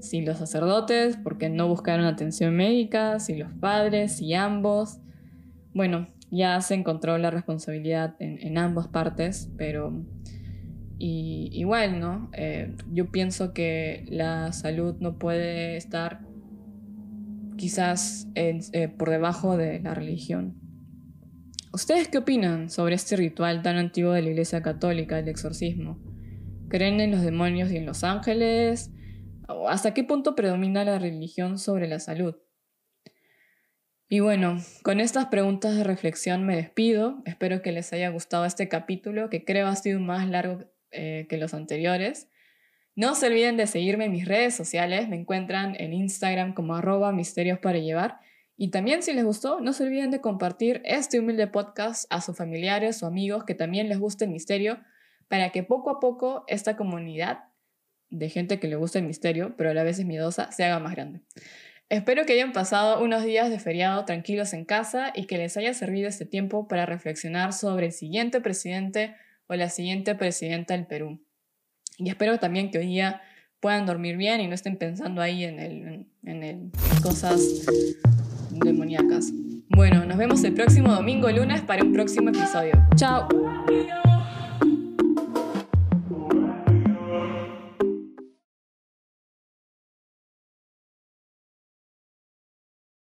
Si 0.00 0.20
los 0.20 0.38
sacerdotes, 0.38 1.16
porque 1.16 1.48
no 1.48 1.68
buscaron 1.68 2.04
atención 2.04 2.54
médica, 2.54 3.18
si 3.18 3.36
los 3.36 3.52
padres, 3.54 4.16
si 4.16 4.34
ambos. 4.34 4.98
Bueno, 5.74 6.06
ya 6.30 6.60
se 6.60 6.74
encontró 6.74 7.18
la 7.18 7.30
responsabilidad 7.30 8.14
en, 8.20 8.58
ambas 8.58 8.88
partes, 8.88 9.50
pero 9.56 9.92
y, 10.98 11.50
igual, 11.52 11.98
¿no? 11.98 12.30
Eh, 12.34 12.74
yo 12.92 13.10
pienso 13.10 13.52
que 13.52 14.04
la 14.08 14.52
salud 14.52 14.96
no 15.00 15.18
puede 15.18 15.76
estar 15.76 16.20
quizás 17.56 18.28
eh, 18.34 18.88
por 18.88 19.10
debajo 19.10 19.56
de 19.56 19.80
la 19.80 19.94
religión. 19.94 20.60
¿Ustedes 21.72 22.08
qué 22.08 22.18
opinan 22.18 22.70
sobre 22.70 22.94
este 22.94 23.16
ritual 23.16 23.62
tan 23.62 23.76
antiguo 23.76 24.12
de 24.12 24.22
la 24.22 24.30
Iglesia 24.30 24.62
Católica, 24.62 25.18
el 25.18 25.28
exorcismo? 25.28 26.00
¿Creen 26.68 27.00
en 27.00 27.10
los 27.10 27.22
demonios 27.22 27.70
y 27.70 27.76
en 27.76 27.86
los 27.86 28.02
ángeles? 28.02 28.90
¿Hasta 29.68 29.92
qué 29.92 30.02
punto 30.02 30.34
predomina 30.34 30.84
la 30.84 30.98
religión 30.98 31.58
sobre 31.58 31.86
la 31.86 32.00
salud? 32.00 32.36
Y 34.08 34.20
bueno, 34.20 34.58
con 34.82 35.00
estas 35.00 35.26
preguntas 35.26 35.76
de 35.76 35.84
reflexión 35.84 36.46
me 36.46 36.56
despido. 36.56 37.22
Espero 37.24 37.60
que 37.60 37.72
les 37.72 37.92
haya 37.92 38.08
gustado 38.08 38.44
este 38.44 38.68
capítulo, 38.68 39.30
que 39.30 39.44
creo 39.44 39.66
ha 39.66 39.76
sido 39.76 39.98
más 40.00 40.28
largo 40.28 40.64
eh, 40.92 41.26
que 41.28 41.36
los 41.36 41.54
anteriores. 41.54 42.28
No 42.96 43.14
se 43.14 43.26
olviden 43.26 43.58
de 43.58 43.66
seguirme 43.66 44.06
en 44.06 44.12
mis 44.12 44.26
redes 44.26 44.54
sociales, 44.54 45.06
me 45.06 45.16
encuentran 45.16 45.76
en 45.78 45.92
Instagram 45.92 46.54
como 46.54 46.76
arroba 46.76 47.12
misterios 47.12 47.58
para 47.58 47.78
llevar. 47.78 48.20
Y 48.56 48.70
también 48.70 49.02
si 49.02 49.12
les 49.12 49.22
gustó, 49.22 49.60
no 49.60 49.74
se 49.74 49.84
olviden 49.84 50.10
de 50.10 50.22
compartir 50.22 50.80
este 50.82 51.20
humilde 51.20 51.46
podcast 51.46 52.06
a 52.08 52.22
sus 52.22 52.34
familiares 52.34 53.02
o 53.02 53.06
amigos 53.06 53.44
que 53.44 53.54
también 53.54 53.90
les 53.90 53.98
guste 53.98 54.24
el 54.24 54.30
misterio, 54.30 54.78
para 55.28 55.50
que 55.50 55.62
poco 55.62 55.90
a 55.90 56.00
poco 56.00 56.44
esta 56.46 56.78
comunidad 56.78 57.40
de 58.08 58.30
gente 58.30 58.58
que 58.58 58.66
le 58.66 58.76
gusta 58.76 58.98
el 58.98 59.04
misterio, 59.04 59.54
pero 59.58 59.70
a 59.70 59.74
la 59.74 59.82
vez 59.82 59.98
es 59.98 60.06
miedosa, 60.06 60.50
se 60.50 60.64
haga 60.64 60.78
más 60.78 60.94
grande. 60.94 61.20
Espero 61.90 62.24
que 62.24 62.32
hayan 62.32 62.54
pasado 62.54 63.04
unos 63.04 63.24
días 63.24 63.50
de 63.50 63.58
feriado 63.58 64.06
tranquilos 64.06 64.54
en 64.54 64.64
casa 64.64 65.12
y 65.14 65.26
que 65.26 65.36
les 65.36 65.54
haya 65.58 65.74
servido 65.74 66.08
este 66.08 66.24
tiempo 66.24 66.66
para 66.66 66.86
reflexionar 66.86 67.52
sobre 67.52 67.86
el 67.86 67.92
siguiente 67.92 68.40
presidente 68.40 69.14
o 69.48 69.54
la 69.54 69.68
siguiente 69.68 70.14
presidenta 70.14 70.74
del 70.74 70.86
Perú. 70.86 71.25
Y 71.96 72.08
espero 72.08 72.38
también 72.38 72.70
que 72.70 72.78
hoy 72.78 72.86
día 72.86 73.22
puedan 73.60 73.86
dormir 73.86 74.16
bien 74.16 74.40
y 74.40 74.46
no 74.46 74.54
estén 74.54 74.76
pensando 74.76 75.22
ahí 75.22 75.44
en, 75.44 75.58
el, 75.58 76.06
en, 76.24 76.42
el, 76.42 76.70
cosas 77.02 77.66
demoníacas. 78.50 79.32
Bueno, 79.68 80.04
nos 80.04 80.16
vemos 80.16 80.44
el 80.44 80.54
próximo 80.54 80.92
domingo 80.92 81.30
lunes 81.30 81.62
para 81.62 81.82
un 81.82 81.92
próximo 81.92 82.30
episodio. 82.30 82.72
¡Chao! 82.96 83.28